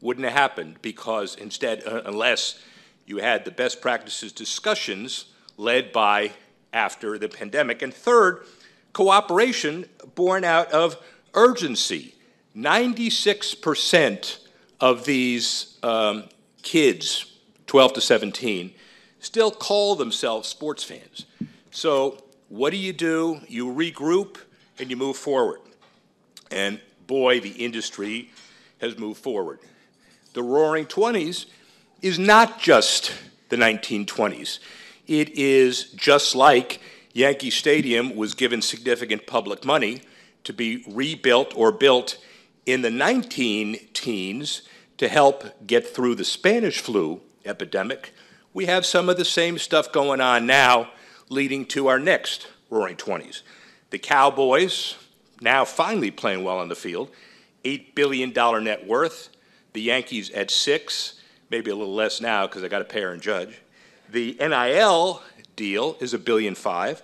Wouldn't 0.00 0.24
have 0.24 0.34
happened 0.34 0.82
because 0.82 1.34
instead, 1.36 1.82
uh, 1.86 2.02
unless 2.04 2.60
you 3.06 3.18
had 3.18 3.44
the 3.44 3.50
best 3.50 3.80
practices 3.80 4.32
discussions 4.32 5.26
led 5.56 5.92
by 5.92 6.32
after 6.72 7.18
the 7.18 7.28
pandemic. 7.28 7.82
And 7.82 7.92
third, 7.92 8.44
cooperation 8.92 9.86
born 10.14 10.44
out 10.44 10.70
of 10.72 10.96
urgency. 11.34 12.14
96% 12.56 14.38
of 14.80 15.04
these 15.04 15.78
um, 15.82 16.24
kids, 16.62 17.36
12 17.66 17.94
to 17.94 18.00
17, 18.00 18.72
still 19.20 19.50
call 19.50 19.94
themselves 19.94 20.48
sports 20.48 20.82
fans. 20.82 21.26
So, 21.70 22.24
what 22.48 22.70
do 22.70 22.76
you 22.76 22.92
do? 22.92 23.40
You 23.46 23.66
regroup 23.66 24.38
and 24.78 24.90
you 24.90 24.96
move 24.96 25.16
forward. 25.16 25.60
And 26.50 26.80
boy, 27.06 27.38
the 27.40 27.50
industry 27.50 28.30
has 28.80 28.98
moved 28.98 29.22
forward. 29.22 29.60
The 30.32 30.42
roaring 30.42 30.86
20s 30.86 31.46
is 32.02 32.18
not 32.18 32.58
just 32.58 33.12
the 33.50 33.56
1920s. 33.56 34.58
It 35.06 35.30
is 35.30 35.84
just 35.92 36.34
like 36.34 36.80
Yankee 37.12 37.50
Stadium 37.50 38.16
was 38.16 38.34
given 38.34 38.62
significant 38.62 39.26
public 39.26 39.64
money 39.64 40.02
to 40.44 40.52
be 40.52 40.84
rebuilt 40.88 41.52
or 41.56 41.72
built 41.72 42.18
in 42.66 42.82
the 42.82 42.90
19 42.90 43.76
teens 43.92 44.62
to 44.98 45.08
help 45.08 45.66
get 45.66 45.86
through 45.86 46.14
the 46.14 46.24
Spanish 46.24 46.80
flu 46.80 47.20
epidemic. 47.44 48.14
We 48.52 48.66
have 48.66 48.84
some 48.84 49.08
of 49.08 49.16
the 49.16 49.24
same 49.24 49.58
stuff 49.58 49.92
going 49.92 50.20
on 50.20 50.46
now, 50.46 50.90
leading 51.28 51.64
to 51.66 51.86
our 51.86 51.98
next 51.98 52.48
roaring 52.68 52.96
20s. 52.96 53.42
The 53.90 53.98
Cowboys, 53.98 54.96
now 55.40 55.64
finally 55.64 56.10
playing 56.10 56.44
well 56.44 56.58
on 56.58 56.68
the 56.68 56.76
field, 56.76 57.10
$8 57.64 57.94
billion 57.94 58.32
net 58.64 58.86
worth. 58.86 59.30
The 59.72 59.82
Yankees 59.82 60.30
at 60.30 60.50
six, 60.50 61.20
maybe 61.48 61.70
a 61.70 61.76
little 61.76 61.94
less 61.94 62.20
now 62.20 62.46
because 62.46 62.64
I 62.64 62.68
got 62.68 62.80
to 62.80 62.84
pay 62.84 63.02
Aaron 63.02 63.20
Judge. 63.20 63.60
The 64.10 64.36
NIL 64.40 65.22
deal 65.54 65.96
is 66.00 66.12
a 66.12 66.18
billion 66.18 66.54
five. 66.54 67.02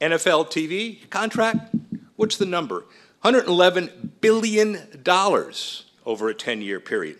NFL 0.00 0.50
TV 0.50 1.08
contract, 1.10 1.74
what's 2.20 2.36
the 2.36 2.44
number? 2.44 2.80
111 3.22 4.12
billion 4.20 5.00
dollars 5.02 5.90
over 6.04 6.28
a 6.28 6.34
10-year 6.34 6.78
period. 6.78 7.18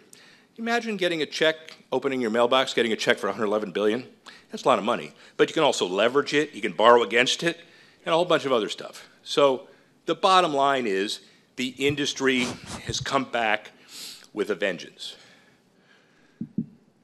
Imagine 0.59 0.99
getting 0.99 1.23
a 1.23 1.27
check, 1.27 1.79
opening 1.91 2.21
your 2.21 2.29
mailbox, 2.29 2.75
getting 2.75 2.93
a 2.93 2.97
check 2.97 3.17
for 3.17 3.27
111 3.29 3.71
billion. 3.71 4.07
That's 4.51 4.65
a 4.65 4.69
lot 4.69 4.79
of 4.79 4.85
money. 4.85 5.13
But 5.39 5.49
you 5.49 5.55
can 5.55 5.63
also 5.63 5.87
leverage 5.87 6.35
it, 6.35 6.53
you 6.53 6.61
can 6.61 6.73
borrow 6.73 7.03
against 7.03 7.43
it, 7.43 7.61
and 8.05 8.13
a 8.13 8.17
whole 8.17 8.27
bunch 8.27 8.45
of 8.45 8.53
other 8.53 8.69
stuff. 8.69 9.09
So 9.23 9.69
the 10.05 10.15
bottom 10.15 10.53
line 10.53 10.87
is 10.87 11.21
the 11.57 11.69
industry 11.79 12.45
has 12.85 13.01
come 13.01 13.25
back 13.25 13.71
with 14.35 14.51
a 14.51 14.55
vengeance. 14.55 15.17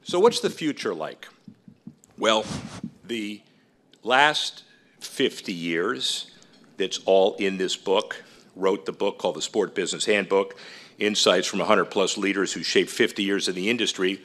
So 0.03 0.19
what's 0.19 0.39
the 0.39 0.51
future 0.51 0.93
like? 0.93 1.27
Well, 2.15 2.45
the 3.03 3.41
last 4.03 4.65
50 4.99 5.51
years, 5.51 6.29
that's 6.77 6.99
all 7.05 7.35
in 7.35 7.57
this 7.57 7.75
book, 7.75 8.23
wrote 8.55 8.85
the 8.85 8.91
book 8.91 9.17
called 9.17 9.35
The 9.35 9.41
Sport 9.41 9.75
Business 9.75 10.05
Handbook, 10.05 10.55
Insights 10.99 11.47
from 11.47 11.59
100 11.59 11.85
plus 11.85 12.17
leaders 12.17 12.53
who 12.53 12.63
shaped 12.63 12.89
50 12.89 13.23
years 13.23 13.47
in 13.47 13.53
the 13.53 13.69
industry. 13.69 14.21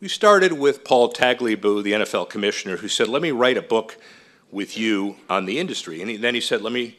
We 0.00 0.08
started 0.08 0.52
with 0.52 0.84
Paul 0.84 1.12
Tagliabue, 1.12 1.82
the 1.82 1.92
NFL 1.92 2.28
commissioner, 2.28 2.76
who 2.76 2.88
said, 2.88 3.08
Let 3.08 3.22
me 3.22 3.32
write 3.32 3.56
a 3.56 3.62
book 3.62 3.96
with 4.52 4.78
you 4.78 5.16
on 5.28 5.46
the 5.46 5.58
industry. 5.58 6.00
And 6.00 6.10
he, 6.10 6.16
then 6.16 6.34
he 6.34 6.40
said, 6.40 6.62
Let 6.62 6.72
me 6.72 6.98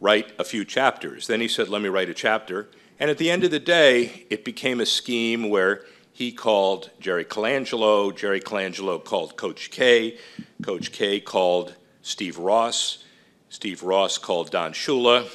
write 0.00 0.32
a 0.38 0.44
few 0.44 0.64
chapters. 0.64 1.26
Then 1.26 1.40
he 1.40 1.48
said, 1.48 1.68
Let 1.68 1.82
me 1.82 1.88
write 1.88 2.08
a 2.08 2.14
chapter. 2.14 2.68
And 2.98 3.10
at 3.10 3.18
the 3.18 3.30
end 3.30 3.44
of 3.44 3.50
the 3.50 3.60
day, 3.60 4.24
it 4.30 4.44
became 4.44 4.80
a 4.80 4.86
scheme 4.86 5.50
where 5.50 5.84
he 6.12 6.32
called 6.32 6.90
Jerry 6.98 7.26
Colangelo. 7.26 8.16
Jerry 8.16 8.40
Colangelo 8.40 9.04
called 9.04 9.36
Coach 9.36 9.70
K. 9.70 10.16
Coach 10.62 10.92
K 10.92 11.20
called 11.20 11.74
Steve 12.00 12.38
Ross. 12.38 13.04
Steve 13.56 13.82
Ross 13.82 14.18
called 14.18 14.50
Don 14.50 14.74
Shula. 14.74 15.30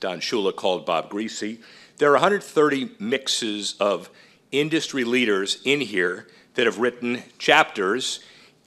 Don 0.00 0.18
Shula 0.18 0.52
called 0.56 0.84
Bob 0.84 1.08
Griese. 1.08 1.60
There 1.98 2.08
are 2.10 2.14
130 2.14 2.96
mixes 2.98 3.76
of 3.78 4.10
industry 4.50 5.04
leaders 5.04 5.62
in 5.64 5.80
here 5.80 6.26
that 6.54 6.66
have 6.66 6.80
written 6.80 7.22
chapters 7.38 8.18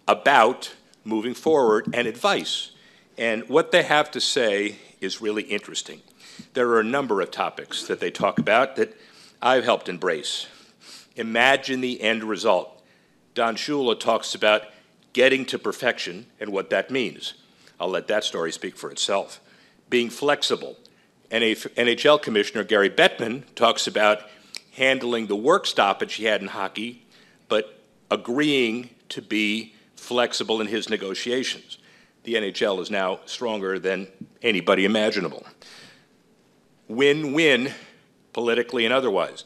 about 0.08 0.74
moving 1.04 1.34
forward 1.34 1.94
and 1.94 2.08
advice. 2.08 2.72
And 3.18 3.50
what 3.50 3.74
they 3.74 3.84
have 3.84 4.10
to 4.12 4.22
say 4.22 4.78
is 5.02 5.20
really 5.20 5.44
interesting. 5.44 6.00
There 6.54 6.70
are 6.70 6.80
a 6.80 6.86
number 6.86 7.20
of 7.20 7.30
topics 7.30 7.86
that 7.88 8.00
they 8.00 8.10
talk 8.10 8.40
about 8.40 8.78
that 8.78 8.98
I've 9.42 9.66
helped 9.66 9.90
embrace. 9.90 10.48
Imagine 11.18 11.82
the 11.82 12.00
end 12.00 12.24
result. 12.24 12.82
Don 13.34 13.58
Shula 13.58 14.00
talks 14.00 14.34
about 14.34 14.62
getting 15.12 15.44
to 15.48 15.60
perfection 15.60 16.28
and 16.40 16.54
what 16.54 16.70
that 16.70 16.90
means. 16.90 17.34
I'll 17.80 17.90
let 17.90 18.08
that 18.08 18.24
story 18.24 18.52
speak 18.52 18.78
for 18.78 18.92
itself. 18.92 19.40
Being 19.90 20.10
flexible. 20.10 20.78
NHL 21.32 22.22
Commissioner 22.22 22.64
Gary 22.64 22.90
Bettman 22.90 23.44
talks 23.56 23.88
about 23.88 24.22
handling 24.74 25.28
the 25.28 25.36
work 25.36 25.66
stoppage 25.66 26.16
he 26.16 26.26
had 26.26 26.42
in 26.42 26.48
hockey, 26.48 27.06
but 27.50 27.82
agreeing 28.10 28.90
to 29.10 29.22
be 29.22 29.74
flexible 29.96 30.62
in 30.62 30.68
his 30.68 30.90
negotiations. 30.90 31.78
The 32.24 32.36
NHL 32.36 32.80
is 32.82 32.92
now 32.92 33.20
stronger 33.26 33.80
than 33.80 34.08
anybody 34.42 34.86
imaginable. 34.86 35.46
Win 36.88 37.34
win, 37.34 37.74
politically 38.34 38.86
and 38.86 38.94
otherwise. 38.94 39.44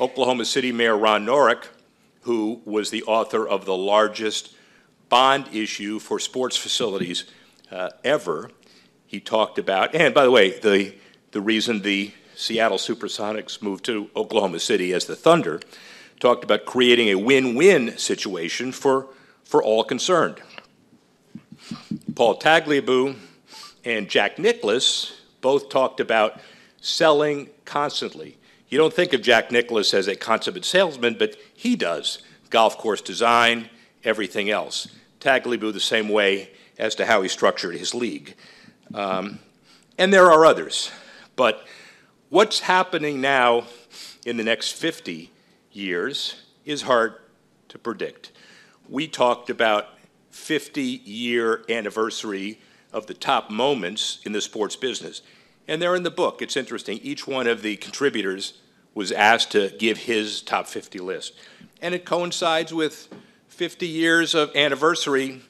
Oklahoma 0.00 0.44
City 0.44 0.72
Mayor 0.72 0.96
Ron 0.96 1.26
Norick, 1.26 1.66
who 2.22 2.62
was 2.64 2.90
the 2.90 3.02
author 3.04 3.46
of 3.46 3.64
the 3.64 3.76
largest 3.76 4.54
bond 5.08 5.48
issue 5.52 5.98
for 5.98 6.18
sports 6.18 6.56
facilities 6.56 7.24
uh, 7.72 7.90
ever, 8.04 8.50
he 9.06 9.18
talked 9.18 9.58
about, 9.58 9.94
and 9.94 10.14
by 10.14 10.24
the 10.24 10.30
way, 10.30 10.58
the, 10.60 10.94
the 11.32 11.40
reason 11.40 11.82
the 11.82 12.12
Seattle 12.36 12.78
Supersonics 12.78 13.62
moved 13.62 13.84
to 13.86 14.10
Oklahoma 14.14 14.60
City 14.60 14.92
as 14.92 15.06
the 15.06 15.16
Thunder, 15.16 15.60
talked 16.20 16.44
about 16.44 16.66
creating 16.66 17.08
a 17.08 17.14
win 17.16 17.54
win 17.54 17.96
situation 17.98 18.72
for, 18.72 19.08
for 19.44 19.62
all 19.62 19.84
concerned. 19.84 20.40
Paul 22.14 22.38
Tagliabue 22.38 23.16
and 23.84 24.08
Jack 24.08 24.38
Nicklaus 24.38 25.20
both 25.40 25.68
talked 25.68 25.98
about 25.98 26.40
selling 26.80 27.48
constantly. 27.64 28.38
You 28.68 28.78
don't 28.78 28.92
think 28.92 29.12
of 29.12 29.22
Jack 29.22 29.50
Nicklaus 29.50 29.94
as 29.94 30.08
a 30.08 30.16
consummate 30.16 30.64
salesman, 30.64 31.16
but 31.18 31.36
he 31.54 31.76
does. 31.76 32.22
Golf 32.50 32.78
course 32.78 33.00
design, 33.00 33.68
everything 34.04 34.50
else. 34.50 34.88
Tagliabue 35.20 35.72
the 35.72 35.80
same 35.80 36.08
way 36.08 36.50
as 36.82 36.96
to 36.96 37.06
how 37.06 37.22
he 37.22 37.28
structured 37.28 37.76
his 37.76 37.94
league. 37.94 38.34
Um, 38.92 39.38
and 39.96 40.12
there 40.12 40.32
are 40.32 40.44
others. 40.44 40.90
But 41.36 41.64
what's 42.28 42.58
happening 42.58 43.20
now 43.20 43.64
in 44.26 44.36
the 44.36 44.42
next 44.42 44.72
50 44.72 45.30
years 45.70 46.42
is 46.64 46.82
hard 46.82 47.14
to 47.68 47.78
predict. 47.78 48.32
We 48.88 49.06
talked 49.06 49.48
about 49.48 49.90
50 50.30 50.82
year 50.82 51.64
anniversary 51.68 52.58
of 52.92 53.06
the 53.06 53.14
top 53.14 53.48
moments 53.48 54.18
in 54.26 54.32
the 54.32 54.40
sports 54.40 54.74
business. 54.74 55.22
And 55.68 55.80
they're 55.80 55.94
in 55.94 56.02
the 56.02 56.10
book. 56.10 56.42
It's 56.42 56.56
interesting. 56.56 56.98
Each 56.98 57.28
one 57.28 57.46
of 57.46 57.62
the 57.62 57.76
contributors 57.76 58.54
was 58.92 59.12
asked 59.12 59.52
to 59.52 59.70
give 59.78 59.98
his 59.98 60.42
top 60.42 60.66
50 60.66 60.98
list. 60.98 61.34
And 61.80 61.94
it 61.94 62.04
coincides 62.04 62.74
with 62.74 63.08
50 63.46 63.86
years 63.86 64.34
of 64.34 64.54
anniversary 64.56 65.42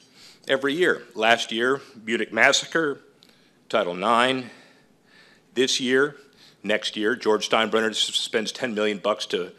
every 0.47 0.73
year. 0.73 1.03
Last 1.15 1.51
year, 1.51 1.81
Munich 2.03 2.33
Massacre, 2.33 2.99
Title 3.69 3.95
IX. 3.97 4.47
This 5.53 5.79
year, 5.79 6.15
next 6.63 6.97
year, 6.97 7.15
George 7.15 7.49
Steinbrenner 7.49 7.93
spends 7.93 8.51
10 8.51 8.73
million 8.73 8.97
bucks 8.97 9.25
to, 9.27 9.51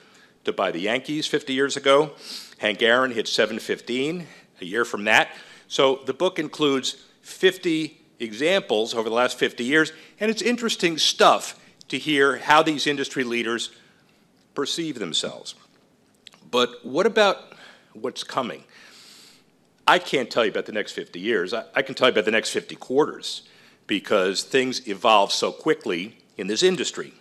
to 0.44 0.53
buy 0.53 0.70
the 0.70 0.81
Yankees 0.81 1.27
50 1.27 1.53
years 1.53 1.77
ago. 1.77 2.12
Hank 2.59 2.83
Aaron 2.83 3.12
hit 3.12 3.29
715 3.29 4.27
a 4.61 4.64
year 4.64 4.85
from 4.85 5.05
that. 5.05 5.31
So 5.68 6.01
the 6.07 6.14
book 6.14 6.38
includes 6.38 6.97
50 7.23 8.01
examples 8.20 8.94
over 8.94 9.09
the 9.09 9.14
last 9.14 9.38
50 9.38 9.64
years, 9.64 9.92
and 10.20 10.31
it's 10.31 10.42
interesting 10.42 10.99
stuff 10.99 11.59
to 11.88 11.99
hear 11.99 12.38
how 12.38 12.62
these 12.62 12.87
industry 12.87 13.25
leaders 13.25 13.70
perceive 14.55 14.99
themselves. 14.99 15.55
But 16.51 16.85
what 16.85 17.07
about 17.07 17.55
what's 17.92 18.23
coming? 18.23 18.64
I 19.87 19.99
can't 19.99 20.31
tell 20.31 20.44
you 20.44 20.51
about 20.51 20.66
the 20.66 20.73
next 20.73 20.92
50 20.92 21.20
years. 21.20 21.53
I, 21.53 21.64
I, 21.75 21.83
can 21.83 21.94
tell 21.94 22.09
you 22.09 22.12
about 22.12 22.25
the 22.25 22.31
next 22.31 22.51
50 22.51 22.75
quarters 22.77 23.42
because 23.87 24.42
things 24.42 24.88
evolve 24.88 25.31
so 25.31 25.53
quickly 25.53 26.16
in 26.37 26.47
this 26.47 26.62
industry. 26.62 27.12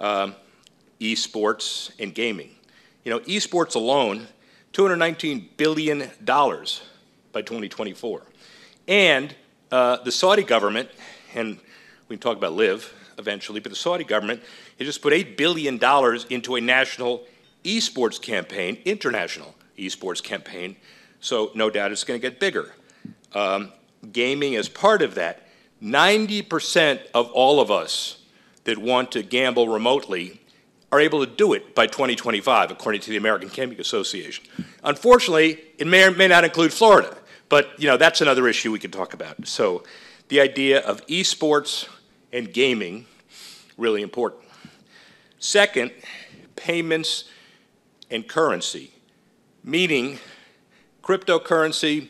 Um, 0.00 0.34
esports 1.00 1.92
and 1.98 2.14
gaming. 2.14 2.50
You 3.04 3.10
know, 3.10 3.20
esports 3.20 3.74
alone, 3.74 4.26
$219 4.72 5.48
billion 5.56 6.10
by 6.24 7.42
2024. 7.42 8.22
And 8.88 9.34
uh, 9.70 9.98
the 10.02 10.12
Saudi 10.12 10.42
government, 10.42 10.88
and 11.34 11.58
we 12.08 12.16
can 12.16 12.20
talk 12.22 12.36
about 12.36 12.54
live 12.54 12.92
eventually, 13.18 13.60
but 13.60 13.70
the 13.70 13.76
Saudi 13.76 14.04
government 14.04 14.42
has 14.78 14.86
just 14.86 15.02
put 15.02 15.12
$8 15.12 15.36
billion 15.36 15.78
into 16.30 16.56
a 16.56 16.60
national 16.60 17.24
esports 17.64 18.20
campaign, 18.20 18.78
international 18.84 19.54
esports 19.78 20.22
campaign. 20.22 20.76
So 21.24 21.50
no 21.54 21.70
doubt 21.70 21.90
it's 21.90 22.04
going 22.04 22.20
to 22.20 22.30
get 22.30 22.38
bigger. 22.38 22.74
Um, 23.32 23.72
gaming 24.12 24.52
is 24.52 24.68
part 24.68 25.00
of 25.00 25.14
that. 25.14 25.48
90% 25.82 27.00
of 27.14 27.30
all 27.32 27.60
of 27.60 27.70
us 27.70 28.18
that 28.64 28.76
want 28.76 29.12
to 29.12 29.22
gamble 29.22 29.70
remotely 29.70 30.42
are 30.92 31.00
able 31.00 31.24
to 31.24 31.32
do 31.32 31.54
it 31.54 31.74
by 31.74 31.86
2025, 31.86 32.70
according 32.70 33.00
to 33.00 33.10
the 33.10 33.16
American 33.16 33.48
Gaming 33.48 33.80
Association. 33.80 34.44
Unfortunately, 34.82 35.62
it 35.78 35.86
may 35.86 36.04
or 36.04 36.10
may 36.10 36.28
not 36.28 36.44
include 36.44 36.74
Florida. 36.74 37.16
But 37.48 37.70
you 37.80 37.88
know, 37.88 37.96
that's 37.96 38.20
another 38.20 38.46
issue 38.46 38.70
we 38.70 38.78
can 38.78 38.90
talk 38.90 39.14
about. 39.14 39.46
So 39.46 39.82
the 40.28 40.42
idea 40.42 40.80
of 40.80 41.06
esports 41.06 41.88
and 42.34 42.52
gaming, 42.52 43.06
really 43.78 44.02
important. 44.02 44.42
Second, 45.38 45.90
payments 46.54 47.24
and 48.10 48.28
currency, 48.28 48.92
meaning 49.64 50.18
cryptocurrency. 51.04 52.08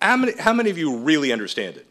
How 0.00 0.16
many, 0.16 0.38
how 0.38 0.52
many 0.52 0.70
of 0.70 0.78
you 0.78 0.98
really 0.98 1.32
understand 1.32 1.76
it? 1.76 1.86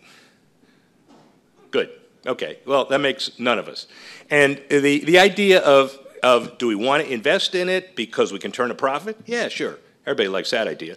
Good. 1.69 1.89
Okay. 2.25 2.59
Well, 2.65 2.85
that 2.85 2.99
makes 2.99 3.37
none 3.37 3.59
of 3.59 3.67
us. 3.67 3.87
And 4.29 4.61
the, 4.69 5.03
the 5.03 5.19
idea 5.19 5.59
of, 5.59 5.97
of 6.23 6.57
do 6.57 6.67
we 6.67 6.75
want 6.75 7.05
to 7.05 7.11
invest 7.11 7.53
in 7.53 7.69
it 7.69 7.95
because 7.95 8.31
we 8.31 8.39
can 8.39 8.51
turn 8.51 8.71
a 8.71 8.75
profit? 8.75 9.17
Yeah, 9.25 9.49
sure. 9.49 9.77
Everybody 10.05 10.29
likes 10.29 10.51
that 10.51 10.67
idea. 10.67 10.95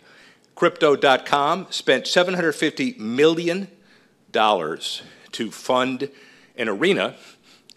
Crypto.com 0.55 1.67
spent 1.71 2.05
$750 2.05 2.99
million 2.99 3.69
to 4.33 5.51
fund 5.51 6.11
an 6.57 6.69
arena, 6.69 7.17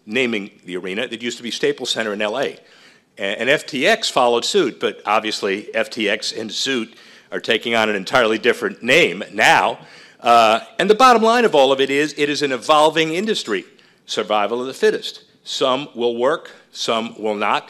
naming 0.06 0.52
the 0.66 0.78
arena, 0.78 1.08
that 1.08 1.22
used 1.22 1.38
to 1.38 1.44
be 1.44 1.52
Staples 1.52 1.90
Center 1.90 2.14
in 2.14 2.20
LA. 2.20 2.48
And 3.18 3.50
FTX 3.50 4.12
followed 4.12 4.44
suit, 4.44 4.80
but 4.80 5.02
obviously 5.06 5.70
FTX 5.74 6.38
and 6.40 6.50
Zoot 6.50 6.96
are 7.34 7.40
taking 7.40 7.74
on 7.76 7.90
an 7.90 7.96
entirely 7.96 8.38
different 8.38 8.84
name 8.84 9.24
now. 9.34 9.80
Uh, 10.20 10.62
and 10.80 10.90
the 10.90 10.96
bottom 10.96 11.24
line 11.24 11.44
of 11.44 11.56
all 11.56 11.72
of 11.72 11.82
it 11.82 11.90
is 11.90 12.14
it 12.18 12.30
is 12.30 12.42
an 12.44 12.52
evolving 12.52 13.14
industry, 13.14 13.66
survival 14.06 14.62
of 14.62 14.68
the 14.68 14.74
fittest. 14.74 15.24
Some 15.44 15.90
will 15.96 16.16
work, 16.16 16.52
some 16.72 17.20
will 17.22 17.36
not. 17.36 17.70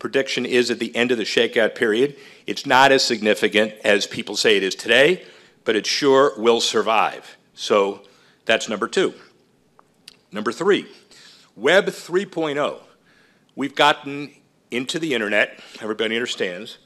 Prediction 0.00 0.44
is 0.44 0.70
at 0.70 0.80
the 0.80 0.94
end 0.94 1.12
of 1.12 1.16
the 1.16 1.24
shakeout 1.24 1.74
period, 1.74 2.16
it's 2.46 2.66
not 2.66 2.92
as 2.92 3.02
significant 3.02 3.72
as 3.84 4.06
people 4.06 4.36
say 4.36 4.56
it 4.56 4.62
is 4.62 4.74
today, 4.74 5.24
but 5.64 5.76
it 5.76 5.86
sure 5.86 6.32
will 6.36 6.60
survive. 6.60 7.38
So 7.54 8.02
that's 8.44 8.68
number 8.68 8.88
two. 8.88 9.14
Number 10.30 10.52
three, 10.52 10.86
Web 11.56 11.86
3.0. 11.86 12.80
We've 13.54 13.74
gotten 13.74 14.32
into 14.70 14.98
the 14.98 15.14
internet, 15.14 15.60
everybody 15.80 16.16
understands. 16.16 16.78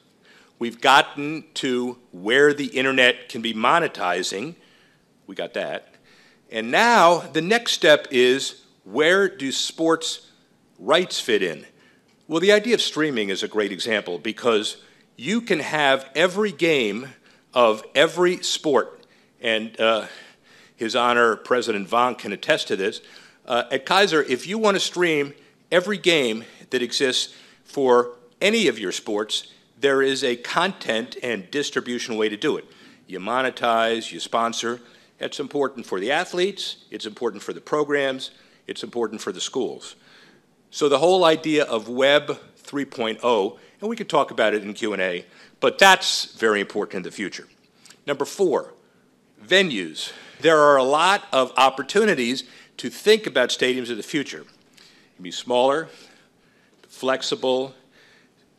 We've 0.59 0.81
gotten 0.81 1.45
to 1.55 1.99
where 2.11 2.53
the 2.53 2.67
internet 2.67 3.29
can 3.29 3.43
be 3.43 3.55
monetizing. 3.55 4.57
We 5.27 5.35
got 5.35 5.55
that. 5.55 5.95
And 6.51 6.71
now 6.71 7.19
the 7.19 7.43
next 7.43 7.73
step 7.73 8.09
is 8.11 8.65
where 8.85 9.29
do 9.29 9.53
sports 9.53 10.31
rights 10.79 11.21
fit 11.21 11.43
in? 11.43 11.67
Well, 12.27 12.41
the 12.41 12.53
idea 12.53 12.75
of 12.75 12.83
streaming 12.83 13.29
is 13.29 13.43
a 13.43 13.49
great 13.49 13.73
example 13.73 14.19
because 14.19 14.79
you 15.17 15.41
can 15.41 15.61
have 15.61 16.11
every 16.15 16.53
game 16.53 17.09
of 17.55 17.83
every 17.95 18.43
sport, 18.43 19.07
and 19.41 19.79
uh, 19.81 20.07
His 20.77 20.95
Honor 20.95 21.37
President 21.37 21.89
Von 21.89 22.15
can 22.15 22.33
attest 22.33 22.69
to 22.69 22.77
this. 22.77 23.01
Uh, 23.47 23.65
at 23.71 23.87
Keiser, 23.87 24.27
if 24.29 24.47
you 24.47 24.59
want 24.59 24.77
to 24.77 24.81
stream 24.81 25.35
every 25.73 25.99
game 25.99 26.45
that 26.71 26.83
exists 26.83 27.35
for 27.65 28.13
any 28.41 28.69
of 28.69 28.79
your 28.79 28.93
sports, 28.93 29.53
there 29.81 30.03
is 30.03 30.25
a 30.25 30.37
content 30.37 31.17
and 31.23 31.51
distribution 31.51 32.17
way 32.17 32.29
to 32.29 32.37
do 32.37 32.57
it. 32.57 32.65
You 33.07 33.21
monetize, 33.21 34.13
you 34.13 34.21
sponsor. 34.21 34.81
It's 35.21 35.41
important 35.41 35.87
for 35.87 35.99
the 35.99 36.13
athletes, 36.13 36.85
it's 36.91 37.07
important 37.07 37.43
for 37.43 37.53
the 37.53 37.61
programs, 37.61 38.31
it's 38.67 38.85
important 38.85 39.21
for 39.21 39.33
the 39.33 39.41
schools. 39.41 39.97
So 40.71 40.89
the 40.89 40.99
whole 40.99 41.25
idea 41.25 41.65
of 41.65 41.89
Web 41.89 42.39
3.0, 42.63 43.59
and 43.81 43.91
we 43.91 43.97
could 43.97 44.09
talk 44.09 44.31
about 44.31 44.55
it 44.55 44.63
in 44.63 44.75
Q&A, 44.75 45.25
but 45.61 45.79
that's 45.79 46.37
very 46.37 46.61
important 46.61 46.99
in 46.99 47.03
the 47.03 47.11
future. 47.11 47.49
Number 48.07 48.25
four, 48.25 48.75
venues. 49.45 50.13
There 50.41 50.59
are 50.59 50.77
a 50.77 50.85
lot 50.85 51.25
of 51.33 51.53
opportunities 51.57 52.45
to 52.77 52.91
think 52.91 53.27
about 53.27 53.49
stadiums 53.49 53.91
of 53.91 53.97
the 53.97 54.03
future. 54.03 54.43
It 54.43 55.17
can 55.17 55.25
be 55.25 55.33
smaller, 55.33 55.89
flexible, 56.87 57.75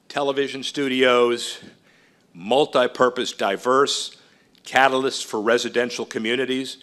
television 0.10 0.64
studios, 0.64 1.60
multi-purpose, 2.34 3.32
diverse, 3.32 4.18
catalysts 4.66 5.24
for 5.24 5.40
residential 5.40 6.06
communities. 6.06 6.78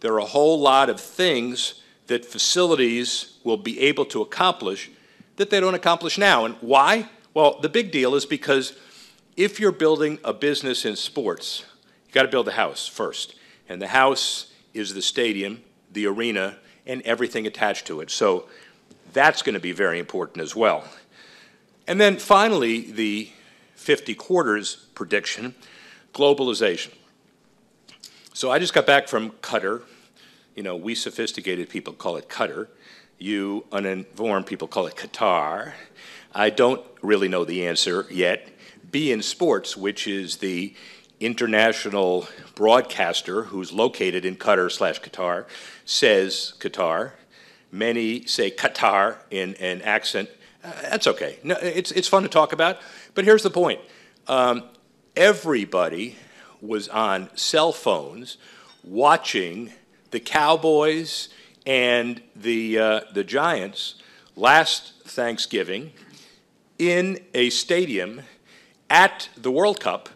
There 0.00 0.12
are 0.14 0.18
a 0.18 0.26
whole 0.26 0.60
lot 0.60 0.90
of 0.90 1.00
things 1.00 1.80
that 2.08 2.26
facilities 2.26 3.38
will 3.44 3.56
be 3.56 3.78
able 3.80 4.04
to 4.06 4.20
accomplish 4.20 4.90
that 5.36 5.48
they 5.48 5.60
don't 5.60 5.74
accomplish 5.74 6.18
now. 6.18 6.44
And 6.44 6.56
why? 6.60 7.08
Well, 7.34 7.60
the 7.60 7.68
big 7.68 7.92
deal 7.92 8.14
is 8.16 8.26
because 8.26 8.76
if 9.36 9.58
you're 9.60 9.72
building 9.72 10.18
a 10.24 10.34
business 10.34 10.84
in 10.84 10.96
sports, 10.96 11.64
you 12.08 12.12
got 12.12 12.22
to 12.22 12.28
build 12.28 12.48
a 12.48 12.52
house 12.52 12.86
first. 12.86 13.36
And 13.68 13.80
the 13.80 13.88
house 13.88 14.52
is 14.74 14.92
the 14.92 15.02
stadium, 15.02 15.62
the 15.92 16.06
arena, 16.06 16.58
and 16.84 17.00
everything 17.02 17.46
attached 17.46 17.86
to 17.86 18.00
it. 18.00 18.10
So 18.10 18.48
that's 19.12 19.40
going 19.42 19.54
to 19.54 19.60
be 19.60 19.72
very 19.72 19.98
important 19.98 20.42
as 20.42 20.56
well. 20.56 20.84
And 21.86 22.00
then 22.00 22.18
finally, 22.18 22.92
the 22.92 23.30
50 23.74 24.14
quarters 24.14 24.76
prediction 24.94 25.54
globalization. 26.14 26.92
So 28.34 28.50
I 28.50 28.58
just 28.58 28.74
got 28.74 28.86
back 28.86 29.08
from 29.08 29.30
Qatar. 29.42 29.82
You 30.54 30.62
know, 30.62 30.76
we 30.76 30.94
sophisticated 30.94 31.68
people 31.68 31.92
call 31.92 32.16
it 32.16 32.28
Qatar. 32.28 32.68
You 33.18 33.64
uninformed 33.72 34.46
people 34.46 34.68
call 34.68 34.86
it 34.86 34.96
Qatar. 34.96 35.72
I 36.34 36.50
don't 36.50 36.82
really 37.02 37.28
know 37.28 37.44
the 37.44 37.66
answer 37.66 38.06
yet. 38.10 38.48
beIN 38.90 39.22
Sports, 39.22 39.76
which 39.76 40.06
is 40.06 40.36
the 40.36 40.74
international 41.20 42.26
broadcaster 42.54 43.44
who's 43.44 43.72
located 43.72 44.24
in 44.24 44.36
Qatar 44.36 44.70
slash 44.70 45.00
Qatar, 45.00 45.46
says 45.84 46.54
Qatar. 46.58 47.12
Many 47.70 48.26
say 48.26 48.50
Qatar 48.50 49.18
in 49.30 49.54
an 49.54 49.82
accent. 49.82 50.28
That's 50.62 51.06
okay. 51.06 51.38
No, 51.42 51.56
it's, 51.60 51.90
it's 51.90 52.08
fun 52.08 52.22
to 52.22 52.28
talk 52.28 52.52
about. 52.52 52.78
But 53.14 53.24
here's 53.24 53.42
the 53.42 53.50
point 53.50 53.80
um, 54.28 54.64
everybody 55.16 56.16
was 56.60 56.88
on 56.88 57.28
cell 57.36 57.72
phones 57.72 58.38
watching 58.84 59.72
the 60.10 60.20
Cowboys 60.20 61.28
and 61.66 62.22
the, 62.36 62.78
uh, 62.78 63.00
the 63.12 63.24
Giants 63.24 63.96
last 64.36 64.92
Thanksgiving 65.04 65.92
in 66.78 67.18
a 67.34 67.50
stadium 67.50 68.22
at 68.88 69.28
the 69.36 69.50
World 69.50 69.80
Cup 69.80 70.08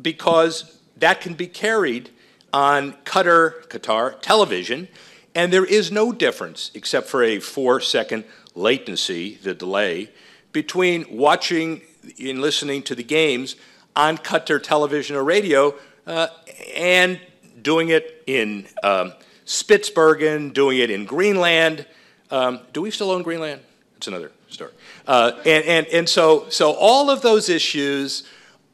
because 0.00 0.78
that 0.96 1.20
can 1.20 1.34
be 1.34 1.46
carried 1.46 2.10
on 2.52 2.92
Qatar, 3.04 3.66
Qatar 3.68 4.20
television, 4.20 4.88
and 5.34 5.52
there 5.52 5.64
is 5.64 5.90
no 5.90 6.12
difference 6.12 6.70
except 6.74 7.08
for 7.08 7.22
a 7.22 7.40
four 7.40 7.80
second 7.80 8.24
latency, 8.54 9.36
the 9.42 9.54
delay, 9.54 10.10
between 10.52 11.04
watching 11.10 11.82
and 12.20 12.40
listening 12.40 12.82
to 12.82 12.94
the 12.94 13.02
games 13.02 13.56
on 13.96 14.18
Qatar 14.18 14.62
television 14.62 15.16
or 15.16 15.24
radio 15.24 15.74
uh, 16.06 16.28
and 16.74 17.20
doing 17.62 17.88
it 17.88 18.22
in 18.26 18.66
um, 18.82 19.12
Spitsbergen, 19.46 20.52
doing 20.52 20.78
it 20.78 20.90
in 20.90 21.04
Greenland. 21.04 21.86
Um, 22.30 22.60
do 22.72 22.82
we 22.82 22.90
still 22.90 23.10
own 23.10 23.22
Greenland? 23.22 23.60
That's 23.94 24.08
another 24.08 24.32
story. 24.48 24.72
Uh, 25.06 25.32
and, 25.44 25.64
and, 25.64 25.86
and 25.88 26.08
so, 26.08 26.48
so 26.48 26.72
all 26.72 27.10
of 27.10 27.22
those 27.22 27.48
issues 27.48 28.24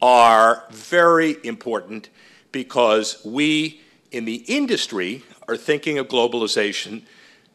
are 0.01 0.65
very 0.71 1.37
important 1.43 2.09
because 2.51 3.23
we 3.23 3.81
in 4.11 4.25
the 4.25 4.43
industry 4.47 5.23
are 5.47 5.57
thinking 5.57 5.97
of 5.97 6.07
globalization 6.07 7.03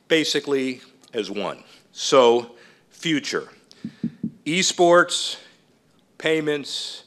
basically 0.09 0.81
as 1.13 1.31
one. 1.31 1.63
So, 1.99 2.51
future, 2.91 3.49
esports, 4.45 5.39
payments, 6.19 7.05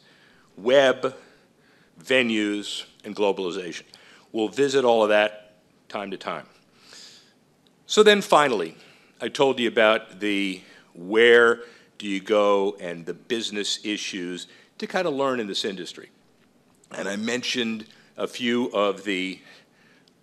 web, 0.58 1.13
venues, 2.04 2.86
and 3.04 3.15
globalization. 3.15 3.84
We'll 4.32 4.47
visit 4.47 4.84
all 4.84 5.04
of 5.04 5.10
that 5.10 5.58
time 5.89 6.10
to 6.10 6.17
time. 6.17 6.47
So 7.86 8.02
then 8.02 8.23
finally, 8.23 8.78
I 9.21 9.28
told 9.28 9.60
you 9.60 9.67
about 9.67 10.21
the 10.21 10.62
where 10.95 11.60
do 11.99 12.08
you 12.08 12.19
go 12.19 12.75
and 12.80 13.06
the 13.06 13.13
business 13.13 13.80
issues 13.86 14.47
to 14.80 14.88
kind 14.88 15.08
of 15.08 15.13
learn 15.13 15.39
in 15.39 15.45
this 15.45 15.65
industry. 15.65 16.10
And 16.97 17.08
I 17.08 17.15
mentioned 17.15 17.86
a 18.17 18.25
few 18.25 18.71
of 18.71 19.04
the 19.04 19.39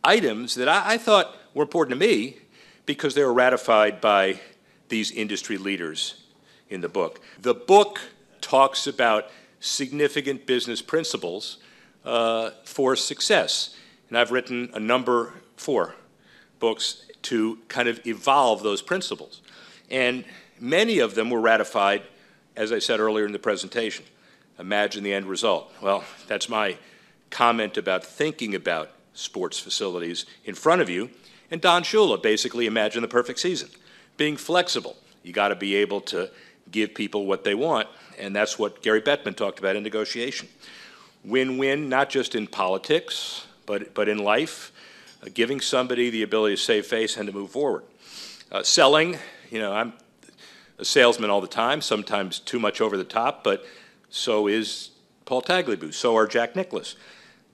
items 0.03 0.57
that 0.57 0.69
I, 0.69 0.95
I 0.95 0.99
thought 0.99 1.37
were 1.55 1.63
important 1.63 2.01
to 2.01 2.05
me 2.05 2.39
because 2.85 3.15
they 3.15 3.23
were 3.23 3.33
ratified 3.33 4.01
by 4.01 4.41
these 4.89 5.11
industry 5.11 5.59
leaders 5.59 6.23
in 6.69 6.81
the 6.81 6.89
book. 6.89 7.21
The 7.41 7.55
book 7.55 8.01
talks 8.41 8.87
about 8.87 9.31
significant 9.61 10.47
business 10.47 10.83
principles 10.83 11.59
uh, 12.05 12.51
for 12.65 12.97
success. 12.97 13.75
And 14.09 14.17
I've 14.17 14.31
written 14.31 14.71
a 14.75 14.81
number, 14.81 15.35
four 15.57 15.95
books, 16.61 17.03
to 17.23 17.59
kind 17.69 17.89
of 17.89 18.07
evolve 18.07 18.63
those 18.63 18.83
principles. 18.83 19.43
And 19.91 20.25
many 20.61 21.01
of 21.01 21.15
them 21.15 21.31
were 21.31 21.41
ratified, 21.41 22.03
as 22.57 22.73
I 22.73 22.79
said 22.79 23.01
earlier 23.01 23.27
in 23.27 23.33
the 23.33 23.39
presentation. 23.39 24.05
Imagine 24.59 25.03
the 25.03 25.13
end 25.13 25.27
result. 25.27 25.73
Well, 25.83 26.05
that's 26.29 26.49
my 26.49 26.79
comment 27.31 27.77
about 27.77 28.05
thinking 28.05 28.55
about 28.55 28.91
sports 29.13 29.59
facilities 29.59 30.25
in 30.45 30.55
front 30.55 30.81
of 30.81 30.89
you. 30.89 31.11
And 31.51 31.61
Don 31.61 31.83
Shula 31.83 32.23
basically 32.23 32.67
imagine 32.67 33.03
the 33.03 33.09
perfect 33.09 33.39
season. 33.39 33.69
Being 34.17 34.37
flexible. 34.37 34.97
You 35.23 35.33
got 35.33 35.49
to 35.49 35.57
be 35.57 35.75
able 35.77 36.01
to 36.03 36.31
give 36.71 36.95
people 36.95 37.27
what 37.27 37.45
they 37.45 37.55
want, 37.55 37.89
and 38.19 38.35
that's 38.35 38.59
what 38.59 38.83
Gary 38.83 39.03
Bettman 39.03 39.37
talked 39.37 39.59
about 39.59 39.77
in 39.77 39.83
negotiation. 39.83 40.49
Win-win, 41.25 41.89
not 41.89 42.11
just 42.11 42.35
in 42.35 42.47
politics, 42.47 43.47
but, 43.67 43.95
but 43.95 44.09
in 44.09 44.19
life, 44.19 44.73
uh, 45.23 45.29
giving 45.35 45.61
somebody 45.61 46.11
the 46.11 46.23
ability 46.23 46.57
to 46.57 46.63
save 46.63 46.87
face 46.87 47.17
and 47.17 47.27
to 47.27 47.33
move 47.33 47.51
forward. 47.51 47.83
Uh, 48.51 48.63
selling, 48.63 49.19
you 49.51 49.59
know, 49.59 49.73
I'm 49.73 49.93
a 50.79 50.85
salesman 50.85 51.31
all 51.31 51.41
the 51.41 51.49
time, 51.49 51.81
sometimes 51.81 52.39
too 52.39 52.59
much 52.59 52.81
over 52.81 52.97
the 52.97 53.05
top, 53.05 53.43
but 53.43 53.65
so 54.11 54.47
is 54.47 54.91
Paul 55.25 55.43
Tagliabue, 55.43 55.93
so 55.93 56.17
are 56.17 56.27
Jack 56.27 56.55
Nicklaus. 56.55 56.97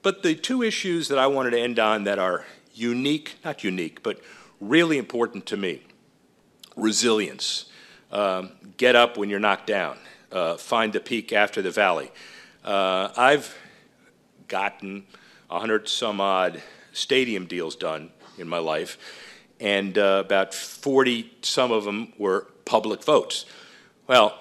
But 0.03 0.23
the 0.23 0.35
two 0.35 0.63
issues 0.63 1.09
that 1.09 1.19
I 1.19 1.27
wanted 1.27 1.51
to 1.51 1.61
end 1.61 1.79
on 1.79 2.05
that 2.05 2.19
are 2.19 2.45
unique, 2.75 3.37
not 3.45 3.65
unique, 3.65 4.03
but 4.03 4.21
really 4.61 4.99
important 4.99 5.47
to 5.47 5.57
me 5.57 5.83
resilience. 6.77 7.67
Um, 8.11 8.53
get 8.77 8.95
up 8.97 9.17
when 9.17 9.31
you're 9.31 9.41
knocked 9.41 9.67
down, 9.67 9.97
uh, 10.31 10.57
find 10.57 10.93
the 10.93 11.01
peak 11.01 11.33
after 11.33 11.63
the 11.63 11.71
valley. 11.71 12.11
Uh, 12.65 13.09
I've 13.17 13.57
gotten 14.49 15.07
a 15.49 15.55
100 15.55 15.89
some 15.89 16.21
odd 16.21 16.63
stadium 16.93 17.47
deals 17.47 17.75
done 17.75 18.11
in 18.39 18.49
my 18.49 18.59
life, 18.59 18.99
and 19.61 19.97
uh, 19.97 20.23
about 20.25 20.55
40 20.55 21.33
some 21.43 21.73
of 21.73 21.85
them 21.85 22.13
were 22.19 22.49
public 22.65 23.03
votes. 23.03 23.47
Well, 24.07 24.39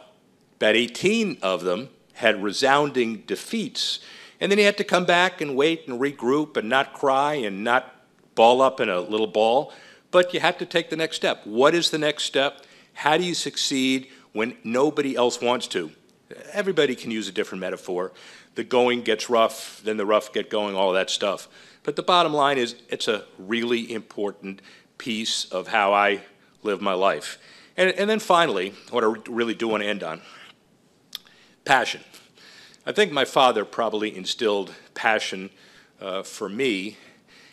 about 0.58 0.76
18 0.76 1.38
of 1.42 1.64
them 1.64 1.90
had 2.14 2.44
resounding 2.44 3.24
defeats, 3.26 4.00
and 4.40 4.52
then 4.52 4.60
you 4.60 4.66
had 4.66 4.78
to 4.78 4.84
come 4.84 5.06
back 5.06 5.42
and 5.42 5.56
wait 5.56 5.88
and 5.88 6.00
regroup 6.00 6.58
and 6.58 6.68
not 6.68 6.94
cry 6.94 7.36
and 7.36 7.64
not 7.64 7.96
ball 8.36 8.62
up 8.62 8.80
in 8.80 8.90
a 8.90 9.00
little 9.00 9.28
ball, 9.28 9.72
but 10.12 10.34
you 10.34 10.40
have 10.40 10.58
to 10.60 10.66
take 10.66 10.90
the 10.90 10.96
next 10.96 11.16
step. 11.16 11.46
What 11.46 11.74
is 11.74 11.90
the 11.90 11.98
next 11.98 12.24
step? 12.26 12.66
How 12.94 13.18
do 13.18 13.24
you 13.24 13.34
succeed 13.34 14.10
when 14.34 14.58
nobody 14.64 15.16
else 15.16 15.42
wants 15.42 15.68
to? 15.70 15.92
Everybody 16.52 16.96
can 16.96 17.12
use 17.12 17.28
a 17.28 17.32
different 17.32 17.62
metaphor. 17.62 18.12
The 18.56 18.64
going 18.64 19.02
gets 19.02 19.30
rough, 19.30 19.82
then 19.84 19.98
the 19.98 20.06
rough 20.06 20.34
get 20.34 20.50
going, 20.50 20.76
all 20.76 20.94
that 20.94 21.10
stuff. 21.10 21.48
But 21.84 21.96
the 21.96 22.04
bottom 22.04 22.34
line 22.34 22.58
is 22.58 22.76
it's 22.90 23.08
a 23.08 23.26
really 23.38 23.92
important 23.92 24.62
piece 24.98 25.46
of 25.46 25.68
how 25.68 25.94
I 25.94 26.22
live 26.62 26.82
my 26.82 26.94
life. 26.94 27.38
And, 27.78 27.90
and 27.92 28.10
then 28.10 28.20
finally, 28.20 28.74
what 28.92 29.04
I 29.04 29.14
really 29.30 29.54
do 29.54 29.68
want 29.68 29.84
to 29.84 29.90
end 29.90 30.04
on 30.04 30.22
passion. 31.66 32.02
I 32.86 32.92
think 32.92 33.12
my 33.12 33.26
father 33.26 33.64
probably 33.64 34.16
instilled 34.16 34.74
passion 34.94 35.52
uh, 36.02 36.24
for 36.24 36.50
me 36.50 36.98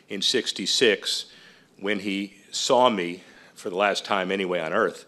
in 0.09 0.23
66 0.23 1.27
when 1.79 2.01
he 2.01 2.38
saw 2.51 2.89
me 2.89 3.23
for 3.55 3.71
the 3.71 3.77
last 3.77 4.05
time 4.05 4.31
anyway 4.31 4.61
on 4.61 4.73
earth. 4.73 5.05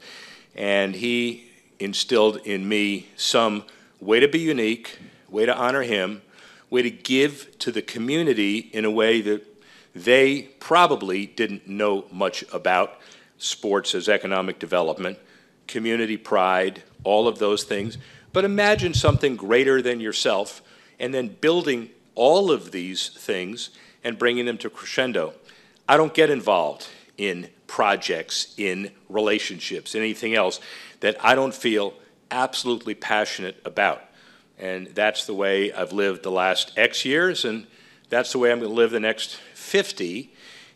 And 0.55 0.95
he 0.95 1.51
instilled 1.79 2.39
in 2.39 2.69
me 2.69 3.09
some 3.17 3.65
way 4.01 4.21
to 4.21 4.29
be 4.29 4.41
unique, 4.41 4.99
way 5.29 5.47
to 5.47 5.57
honor 5.57 5.83
him, 5.83 6.23
way 6.69 6.83
to 6.83 6.91
give 6.91 7.59
to 7.59 7.73
the 7.73 7.83
community 7.83 8.59
in 8.59 8.85
a 8.85 8.91
way 8.91 9.21
that 9.21 9.47
they 9.95 10.43
probably 10.61 11.27
didn't 11.27 11.67
know 11.67 12.05
much 12.13 12.45
about 12.53 12.99
sports 13.39 13.95
as 13.95 14.09
economic 14.09 14.59
development, 14.59 15.19
community 15.67 16.17
pride, 16.17 16.83
all 17.03 17.27
of 17.27 17.39
those 17.39 17.65
things. 17.65 17.99
But 18.33 18.45
imagine 18.45 18.95
something 18.95 19.37
greater 19.37 19.83
than 19.83 20.01
yourself 20.01 20.63
and 20.99 21.13
then 21.13 21.37
building 21.41 21.91
all 22.15 22.53
of 22.53 22.71
these 22.71 23.09
things 23.09 23.71
and 24.05 24.19
bringing 24.19 24.47
them 24.47 24.59
to 24.59 24.71
crescendo. 24.71 25.35
I 25.89 25.97
don't 25.97 26.15
get 26.15 26.31
involved 26.31 26.87
in 27.21 27.47
projects, 27.67 28.55
in 28.57 28.91
relationships, 29.11 29.95
anything 29.95 30.35
else 30.35 30.59
that 31.01 31.23
I 31.23 31.35
don't 31.35 31.53
feel 31.55 31.93
absolutely 32.31 32.95
passionate 32.95 33.61
about. 33.67 34.03
And 34.59 34.87
that's 34.89 35.27
the 35.27 35.35
way 35.35 35.71
I've 35.71 35.93
lived 35.93 36.23
the 36.23 36.31
last 36.31 36.73
X 36.79 37.05
years, 37.05 37.45
and 37.45 37.67
that's 38.09 38.33
the 38.33 38.39
way 38.39 38.51
I'm 38.51 38.59
going 38.59 38.71
to 38.71 38.75
live 38.75 38.91
the 38.91 39.01
next 39.01 39.37
50. 39.53 40.33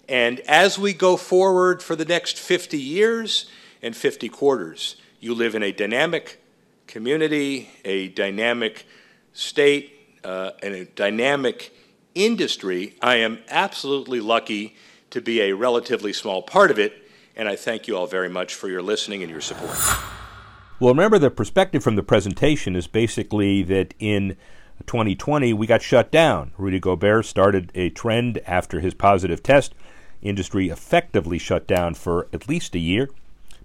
And 0.06 0.40
as 0.40 0.78
we 0.78 0.92
go 0.92 1.16
forward 1.16 1.82
for 1.82 1.96
the 1.96 2.04
next 2.04 2.38
50 2.38 2.78
years 2.78 3.50
and 3.80 3.96
50 3.96 4.28
quarters, 4.28 4.96
you 5.20 5.34
live 5.34 5.54
in 5.54 5.62
a 5.62 5.72
dynamic 5.72 6.42
community, 6.86 7.70
a 7.86 8.08
dynamic 8.08 8.86
state, 9.32 10.18
uh, 10.22 10.50
and 10.62 10.74
a 10.74 10.84
dynamic 10.84 11.74
industry. 12.14 12.96
I 13.00 13.16
am 13.16 13.38
absolutely 13.48 14.20
lucky 14.20 14.76
to 15.14 15.20
be 15.20 15.42
a 15.42 15.52
relatively 15.52 16.12
small 16.12 16.42
part 16.42 16.72
of 16.72 16.78
it, 16.78 16.92
and 17.36 17.48
I 17.48 17.54
thank 17.54 17.86
you 17.86 17.96
all 17.96 18.08
very 18.08 18.28
much 18.28 18.52
for 18.52 18.68
your 18.68 18.82
listening 18.82 19.22
and 19.22 19.30
your 19.30 19.40
support. 19.40 19.78
Well, 20.80 20.92
remember 20.92 21.20
the 21.20 21.30
perspective 21.30 21.84
from 21.84 21.94
the 21.94 22.02
presentation 22.02 22.74
is 22.74 22.88
basically 22.88 23.62
that 23.62 23.94
in 24.00 24.36
2020 24.86 25.52
we 25.52 25.68
got 25.68 25.82
shut 25.82 26.10
down. 26.10 26.50
Rudy 26.58 26.80
Gobert 26.80 27.26
started 27.26 27.70
a 27.76 27.90
trend 27.90 28.40
after 28.44 28.80
his 28.80 28.92
positive 28.92 29.40
test. 29.40 29.72
Industry 30.20 30.68
effectively 30.68 31.38
shut 31.38 31.68
down 31.68 31.94
for 31.94 32.26
at 32.32 32.48
least 32.48 32.74
a 32.74 32.80
year, 32.80 33.08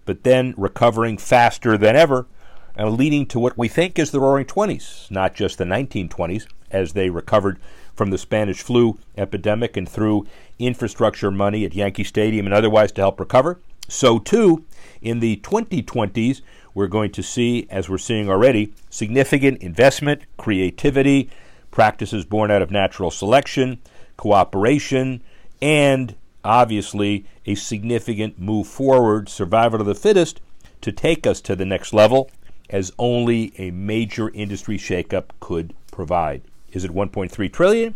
but 0.06 0.24
then 0.24 0.54
recovering 0.56 1.18
faster 1.18 1.80
than 1.80 1.95
ever 1.95 2.28
and 2.76 2.95
leading 2.95 3.26
to 3.26 3.39
what 3.39 3.58
we 3.58 3.68
think 3.68 3.97
is 3.97 4.12
the 4.12 4.20
roaring 4.20 4.45
20s, 4.45 5.10
not 5.10 5.34
just 5.34 5.58
the 5.58 5.64
1920s, 5.64 6.45
as 6.70 6.93
they 6.93 7.10
recovered 7.10 7.58
from 8.00 8.12
the 8.12 8.18
Spanish 8.18 8.62
flu 8.62 8.97
epidemic 9.18 9.76
and 9.76 9.89
through 9.89 10.26
infrastructure 10.58 11.30
money 11.30 11.66
at 11.66 11.76
Yankee 11.76 12.06
Stadium 12.06 12.45
and 12.45 12.56
otherwise 12.56 12.93
to 12.93 13.02
help 13.02 13.20
recover. 13.20 13.60
So, 13.89 14.20
too, 14.20 14.64
in 15.02 15.20
the 15.20 15.36
2020s, 15.43 16.39
we're 16.74 16.88
going 16.88 17.12
to 17.12 17.22
see, 17.22 17.68
as 17.70 17.89
we're 17.89 17.97
seeing 17.97 18.30
already, 18.30 18.74
significant 18.89 19.62
investment, 19.62 20.22
creativity, 20.38 21.30
practices 21.72 22.24
born 22.24 22.52
out 22.52 22.62
of 22.62 22.72
natural 22.72 23.12
selection, 23.12 23.80
cooperation, 24.16 25.22
and 25.62 26.16
obviously 26.41 27.26
a 27.45 27.56
significant 27.56 28.39
move 28.39 28.68
forward, 28.68 29.28
survival 29.28 29.82
of 29.82 29.88
the 29.88 29.93
fittest, 29.93 30.39
to 30.80 30.93
take 30.93 31.28
us 31.28 31.41
to 31.41 31.54
the 31.54 31.66
next 31.66 31.91
level 31.91 32.32
as 32.70 32.93
only 32.97 33.52
a 33.58 33.72
major 33.72 34.30
industry 34.30 34.78
shakeup 34.78 35.26
could 35.41 35.74
provide. 35.91 36.41
Is 36.72 36.84
it 36.84 36.91
1.3 36.91 37.51
trillion? 37.51 37.95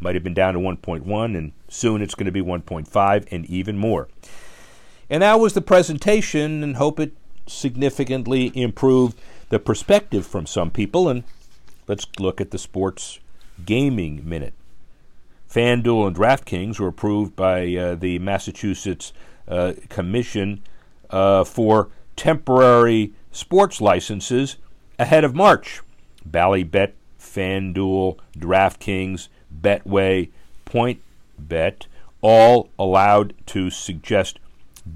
Might 0.00 0.14
have 0.14 0.24
been 0.24 0.34
down 0.34 0.54
to 0.54 0.60
1.1 0.60 1.36
and 1.36 1.52
soon 1.68 2.02
it's 2.02 2.14
going 2.14 2.26
to 2.26 2.32
be 2.32 2.42
1.5 2.42 3.26
and 3.30 3.46
even 3.46 3.76
more. 3.76 4.08
And 5.10 5.22
that 5.22 5.40
was 5.40 5.54
the 5.54 5.60
presentation 5.60 6.62
and 6.62 6.76
hope 6.76 7.00
it 7.00 7.12
significantly 7.46 8.52
improved 8.54 9.18
the 9.48 9.58
perspective 9.58 10.26
from 10.26 10.46
some 10.46 10.70
people 10.70 11.08
and 11.08 11.24
let's 11.86 12.06
look 12.18 12.40
at 12.40 12.50
the 12.50 12.58
sports 12.58 13.18
gaming 13.64 14.28
minute. 14.28 14.54
FanDuel 15.50 16.08
and 16.08 16.16
DraftKings 16.16 16.78
were 16.78 16.88
approved 16.88 17.34
by 17.34 17.74
uh, 17.74 17.94
the 17.94 18.18
Massachusetts 18.18 19.12
uh, 19.48 19.72
Commission 19.88 20.62
uh, 21.10 21.42
for 21.42 21.88
temporary 22.16 23.12
sports 23.32 23.80
licenses 23.80 24.56
ahead 24.98 25.24
of 25.24 25.34
March. 25.34 25.80
Ballybet, 26.28 26.92
FanDuel, 27.38 28.18
DraftKings, 28.36 29.28
Betway, 29.62 30.30
PointsBet, 30.66 31.86
all 32.20 32.68
allowed 32.78 33.34
to 33.46 33.70
suggest 33.70 34.40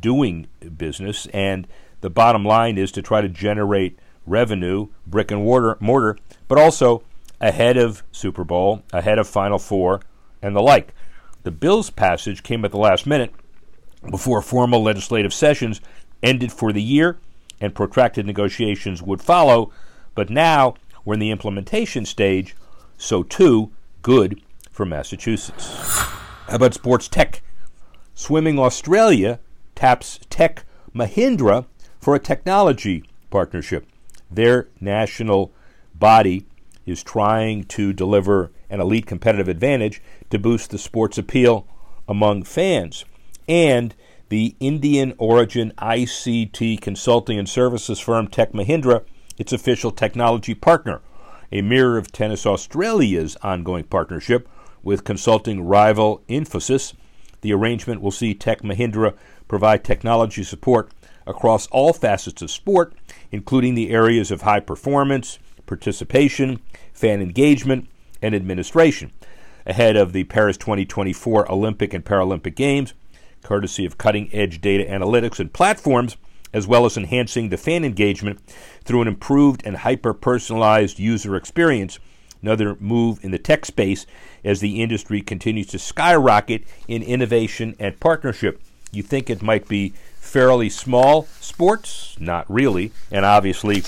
doing 0.00 0.48
business. 0.76 1.26
And 1.26 1.68
the 2.00 2.10
bottom 2.10 2.44
line 2.44 2.78
is 2.78 2.90
to 2.92 3.02
try 3.02 3.20
to 3.20 3.28
generate 3.28 3.96
revenue, 4.26 4.88
brick 5.06 5.30
and 5.30 5.44
mortar, 5.44 5.76
mortar 5.80 6.18
but 6.48 6.58
also 6.58 7.04
ahead 7.40 7.76
of 7.76 8.02
Super 8.12 8.44
Bowl, 8.44 8.82
ahead 8.92 9.18
of 9.18 9.28
Final 9.28 9.58
Four, 9.58 10.00
and 10.40 10.54
the 10.54 10.62
like. 10.62 10.94
The 11.44 11.50
bill's 11.50 11.90
passage 11.90 12.42
came 12.42 12.64
at 12.64 12.72
the 12.72 12.78
last 12.78 13.06
minute 13.06 13.32
before 14.10 14.42
formal 14.42 14.82
legislative 14.82 15.32
sessions 15.32 15.80
ended 16.22 16.52
for 16.52 16.72
the 16.72 16.82
year 16.82 17.18
and 17.60 17.74
protracted 17.74 18.26
negotiations 18.26 19.00
would 19.00 19.22
follow, 19.22 19.72
but 20.14 20.28
now 20.28 20.74
we're 21.04 21.14
in 21.14 21.20
the 21.20 21.30
implementation 21.30 22.04
stage, 22.04 22.56
so 22.96 23.22
too 23.22 23.72
good 24.02 24.40
for 24.70 24.86
Massachusetts. 24.86 25.68
How 26.48 26.56
about 26.56 26.74
sports 26.74 27.08
tech? 27.08 27.42
Swimming 28.14 28.58
Australia 28.58 29.40
taps 29.74 30.20
Tech 30.30 30.64
Mahindra 30.94 31.66
for 32.00 32.14
a 32.14 32.20
technology 32.20 33.04
partnership. 33.30 33.86
Their 34.30 34.68
national 34.80 35.52
body 35.94 36.46
is 36.86 37.02
trying 37.02 37.64
to 37.64 37.92
deliver 37.92 38.50
an 38.68 38.80
elite 38.80 39.06
competitive 39.06 39.48
advantage 39.48 40.02
to 40.30 40.38
boost 40.38 40.70
the 40.70 40.78
sport's 40.78 41.18
appeal 41.18 41.66
among 42.08 42.42
fans. 42.42 43.04
And 43.48 43.94
the 44.28 44.56
Indian 44.60 45.14
origin 45.18 45.72
ICT 45.78 46.80
consulting 46.80 47.38
and 47.38 47.48
services 47.48 48.00
firm 48.00 48.28
Tech 48.28 48.52
Mahindra, 48.52 49.04
its 49.42 49.52
official 49.52 49.90
technology 49.90 50.54
partner, 50.54 51.00
a 51.50 51.62
mirror 51.62 51.98
of 51.98 52.12
Tennis 52.12 52.46
Australia's 52.46 53.36
ongoing 53.42 53.82
partnership 53.82 54.48
with 54.84 55.02
consulting 55.02 55.64
rival 55.64 56.22
Infosys. 56.28 56.94
The 57.40 57.52
arrangement 57.52 58.00
will 58.00 58.12
see 58.12 58.34
Tech 58.34 58.62
Mahindra 58.62 59.16
provide 59.48 59.82
technology 59.82 60.44
support 60.44 60.92
across 61.26 61.66
all 61.72 61.92
facets 61.92 62.40
of 62.40 62.52
sport, 62.52 62.94
including 63.32 63.74
the 63.74 63.90
areas 63.90 64.30
of 64.30 64.42
high 64.42 64.60
performance, 64.60 65.40
participation, 65.66 66.60
fan 66.92 67.20
engagement, 67.20 67.88
and 68.22 68.36
administration. 68.36 69.10
Ahead 69.66 69.96
of 69.96 70.12
the 70.12 70.22
Paris 70.22 70.56
2024 70.56 71.50
Olympic 71.50 71.92
and 71.92 72.04
Paralympic 72.04 72.54
Games, 72.54 72.94
courtesy 73.42 73.84
of 73.84 73.98
cutting 73.98 74.32
edge 74.32 74.60
data 74.60 74.84
analytics 74.84 75.40
and 75.40 75.52
platforms, 75.52 76.16
as 76.52 76.66
well 76.66 76.84
as 76.84 76.96
enhancing 76.96 77.48
the 77.48 77.56
fan 77.56 77.84
engagement 77.84 78.40
through 78.84 79.02
an 79.02 79.08
improved 79.08 79.62
and 79.64 79.78
hyper 79.78 80.12
personalized 80.12 80.98
user 80.98 81.36
experience. 81.36 81.98
Another 82.42 82.76
move 82.80 83.18
in 83.22 83.30
the 83.30 83.38
tech 83.38 83.64
space 83.64 84.04
as 84.44 84.60
the 84.60 84.82
industry 84.82 85.20
continues 85.20 85.68
to 85.68 85.78
skyrocket 85.78 86.64
in 86.88 87.02
innovation 87.02 87.76
and 87.78 87.98
partnership. 88.00 88.60
You 88.90 89.02
think 89.02 89.30
it 89.30 89.42
might 89.42 89.68
be 89.68 89.94
fairly 90.16 90.68
small 90.68 91.24
sports? 91.40 92.16
Not 92.18 92.50
really. 92.50 92.92
And 93.10 93.24
obviously, 93.24 93.84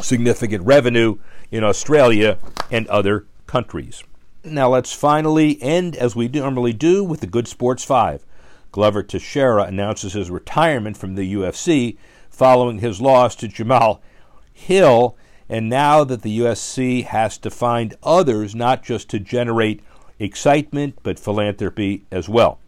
significant 0.00 0.64
revenue 0.64 1.18
in 1.50 1.62
Australia 1.62 2.38
and 2.70 2.86
other 2.88 3.26
countries. 3.46 4.02
Now, 4.42 4.70
let's 4.70 4.92
finally 4.92 5.60
end 5.62 5.96
as 5.96 6.16
we 6.16 6.28
normally 6.28 6.72
do 6.72 7.04
with 7.04 7.20
the 7.20 7.26
Good 7.26 7.48
Sports 7.48 7.84
5. 7.84 8.24
Glover 8.74 9.04
Teixeira 9.04 9.66
announces 9.66 10.14
his 10.14 10.32
retirement 10.32 10.96
from 10.96 11.14
the 11.14 11.32
UFC 11.32 11.96
following 12.28 12.80
his 12.80 13.00
loss 13.00 13.36
to 13.36 13.46
Jamahal 13.46 14.00
Hill, 14.52 15.16
and 15.48 15.68
now 15.68 16.02
that 16.02 16.22
the 16.22 16.40
UFC 16.40 17.04
has 17.04 17.38
to 17.38 17.52
find 17.52 17.94
others 18.02 18.52
not 18.52 18.82
just 18.82 19.08
to 19.10 19.20
generate 19.20 19.80
excitement 20.18 20.98
but 21.04 21.20
philanthropy 21.20 22.04
as 22.10 22.28
well. 22.28 22.58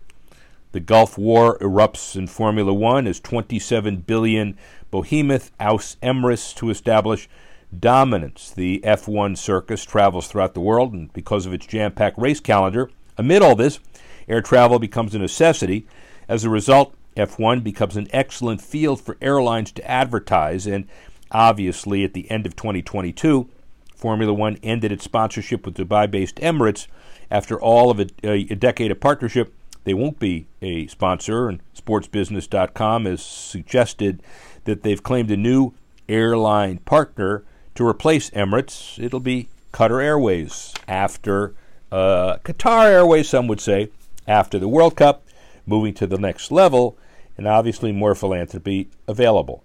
The 0.71 0.79
Gulf 0.79 1.19
War 1.19 1.59
erupts 1.59 2.15
in 2.15 2.29
Formula 2.29 2.73
One 2.73 3.09
as 3.09 3.19
27 3.19 3.97
billion 4.03 4.57
behemoth 4.93 5.51
oust 5.59 6.01
Emirates 6.03 6.55
to 6.55 6.71
establish 6.71 7.29
dominance. 7.77 8.53
The 8.53 8.81
F1 8.85 9.37
circus 9.37 9.85
travels 9.85 10.29
throughout 10.29 10.55
the 10.55 10.61
world, 10.61 10.93
and 10.93 11.13
because 11.13 11.47
of 11.47 11.53
its 11.53 11.67
jam 11.67 11.91
packed 11.91 12.17
race 12.17 12.39
calendar, 12.39 12.91
amid 13.19 13.43
all 13.43 13.57
this, 13.57 13.81
air 14.29 14.41
travel 14.41 14.79
becomes 14.79 15.15
a 15.15 15.19
necessity. 15.19 15.87
As 16.29 16.45
a 16.45 16.51
result, 16.51 16.95
F1 17.17 17.63
becomes 17.63 17.97
an 17.97 18.09
excellent 18.13 18.61
field 18.61 19.01
for 19.01 19.17
airlines 19.21 19.73
to 19.73 19.91
advertise, 19.91 20.67
and 20.67 20.87
obviously, 21.31 22.05
at 22.05 22.13
the 22.13 22.31
end 22.31 22.47
of 22.47 22.57
2022, 22.57 23.49
Formula 23.95 24.33
One 24.33 24.59
ended 24.63 24.93
its 24.93 25.05
sponsorship 25.05 25.65
with 25.65 25.77
Dubai 25.77 26.11
based 26.11 26.37
Emirates. 26.37 26.87
After 27.31 27.61
all 27.61 27.91
of 27.91 27.99
a, 27.99 28.07
a, 28.23 28.45
decade 28.55 28.93
of 28.93 29.01
partnership, 29.01 29.53
they 29.85 29.95
won't 29.95 30.21
be 30.21 30.47
a 30.63 30.87
sponsor, 30.87 31.49
and 31.49 31.61
sportsbusiness.com 31.75 33.05
has 33.07 33.23
suggested 33.23 34.23
that 34.65 34.83
they've 34.83 35.03
claimed 35.03 35.31
a 35.31 35.37
new 35.37 35.73
airline 36.09 36.79
partner 36.79 37.43
to 37.75 37.87
replace 37.87 38.31
Emirates. 38.31 39.03
It'll 39.03 39.19
be 39.19 39.49
Qatar 39.73 40.03
Airways 40.03 40.73
after 40.87 41.55
uh, 41.91 42.37
Qatar 42.45 42.87
Airways, 42.87 43.29
some 43.29 43.49
would 43.49 43.61
say, 43.61 43.91
after 44.27 44.59
the 44.59 44.69
World 44.69 44.97
Cup, 44.97 45.27
moving 45.67 45.95
to 45.95 46.07
the 46.07 46.19
next 46.19 46.51
level, 46.51 46.99
and 47.37 47.47
obviously 47.47 47.93
more 47.93 48.15
philanthropy 48.15 48.89
available. 49.07 49.65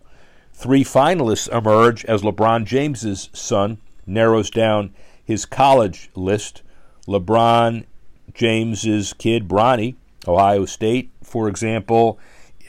Three 0.53 0.83
finalists 0.83 1.51
emerge 1.55 2.05
as 2.05 2.21
LeBron 2.21 2.65
James's 2.65 3.29
son 3.33 3.79
narrows 4.05 4.49
down 4.49 4.93
his 5.23 5.45
college 5.45 6.09
list. 6.15 6.61
LeBron 7.07 7.85
James's 8.33 9.13
kid, 9.13 9.47
Bronny, 9.47 9.95
Ohio 10.27 10.65
State, 10.65 11.11
for 11.23 11.47
example, 11.47 12.19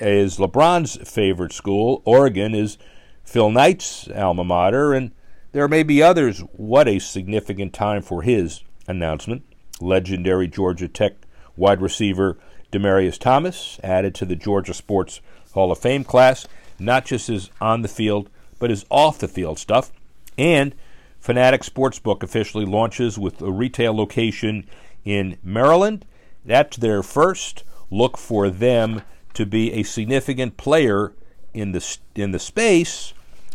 is 0.01 0.39
LeBron's 0.39 0.97
favorite 1.09 1.53
school. 1.53 2.03
Oregon 2.05 2.55
is 2.55 2.79
Phil 3.25 3.51
Knight's 3.51 4.09
alma 4.11 4.45
mater, 4.45 4.93
and 4.93 5.13
there 5.53 5.69
may 5.69 5.83
be 5.83 6.03
others. 6.03 6.41
What 6.53 6.89
a 6.89 6.99
significant 6.99 7.73
time 7.73 8.03
for 8.03 8.23
his 8.23 8.63
announcement. 8.87 9.43
Legendary 9.81 10.49
Georgia 10.49 10.89
Tech 10.89 11.15
wide 11.57 11.81
receiver 11.81 12.39
Demaryius 12.73 13.19
Thomas 13.19 13.79
added 13.83 14.15
to 14.17 14.25
the 14.25 14.37
Georgia 14.37 14.75
Sports 14.75 15.21
Hall 15.53 15.71
of 15.71 15.79
Fame 15.79 16.05
class, 16.05 16.47
not 16.79 17.05
just 17.05 17.29
his 17.29 17.51
on 17.61 17.83
the 17.83 17.89
field, 17.89 18.31
but 18.59 18.71
his 18.71 18.85
off 18.91 19.19
the 19.19 19.29
field 19.29 19.59
stuff. 19.59 19.93
And 20.39 20.75
Fanatics 21.21 21.69
Sportsbook 21.69 22.23
officially 22.23 22.65
launches 22.65 23.19
with 23.19 23.41
a 23.43 23.53
retail 23.53 23.95
location 23.95 24.67
in 25.05 25.39
Maryland. 25.43 26.05
That's 26.45 26.77
their 26.77 27.03
first. 27.03 27.63
Look 27.91 28.17
for 28.17 28.51
them 28.51 29.03
to 29.35 29.47
be 29.47 29.73
a 29.73 29.83
significant 29.83 30.57
player 30.57 31.13
in 31.55 31.73
the 31.73 31.99
in 32.15 32.33
the 32.33 32.39
space, 32.39 33.13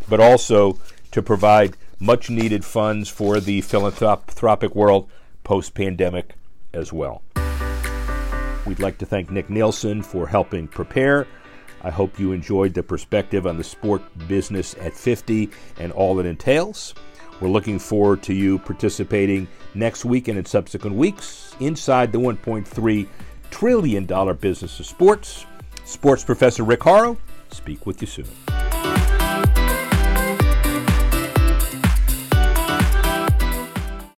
but 0.07 0.19
also 0.19 0.79
to 1.11 1.21
provide 1.21 1.75
much 1.99 2.29
needed 2.29 2.63
funds 2.63 3.09
for 3.09 3.39
the 3.39 3.61
philanthropic 3.61 4.75
world 4.75 5.09
post 5.43 5.73
pandemic 5.73 6.35
as 6.73 6.93
well. 6.93 7.23
We'd 8.67 8.79
like 8.79 8.97
to 8.97 9.05
thank 9.05 9.31
Nick 9.31 9.49
Nielsen 9.49 10.03
for 10.03 10.27
helping 10.27 10.67
prepare. 10.67 11.25
I 11.83 11.89
hope 11.89 12.19
you 12.19 12.33
enjoyed 12.33 12.73
the 12.73 12.83
perspective 12.83 13.47
on 13.47 13.55
the 13.57 13.63
sport 13.63 14.01
business 14.27 14.75
at 14.81 14.93
50 14.93 15.49
and 15.79 15.93
all 15.93 16.19
it 16.19 16.25
entails. 16.25 16.93
We're 17.39 17.47
looking 17.47 17.79
forward 17.79 18.21
to 18.23 18.33
you 18.33 18.59
participating 18.59 19.47
next 19.73 20.03
week 20.03 20.27
and 20.27 20.37
in 20.37 20.43
subsequent 20.43 20.97
weeks 20.97 21.55
inside 21.61 22.11
the 22.11 22.19
$1.3 22.19 23.07
trillion 23.51 24.35
business 24.35 24.79
of 24.81 24.85
sports. 24.85 25.45
Sports 25.85 26.25
professor 26.25 26.63
Rick 26.63 26.81
Horrow, 26.81 27.17
speak 27.49 27.85
with 27.85 28.01
you 28.01 28.07
soon. 28.07 28.27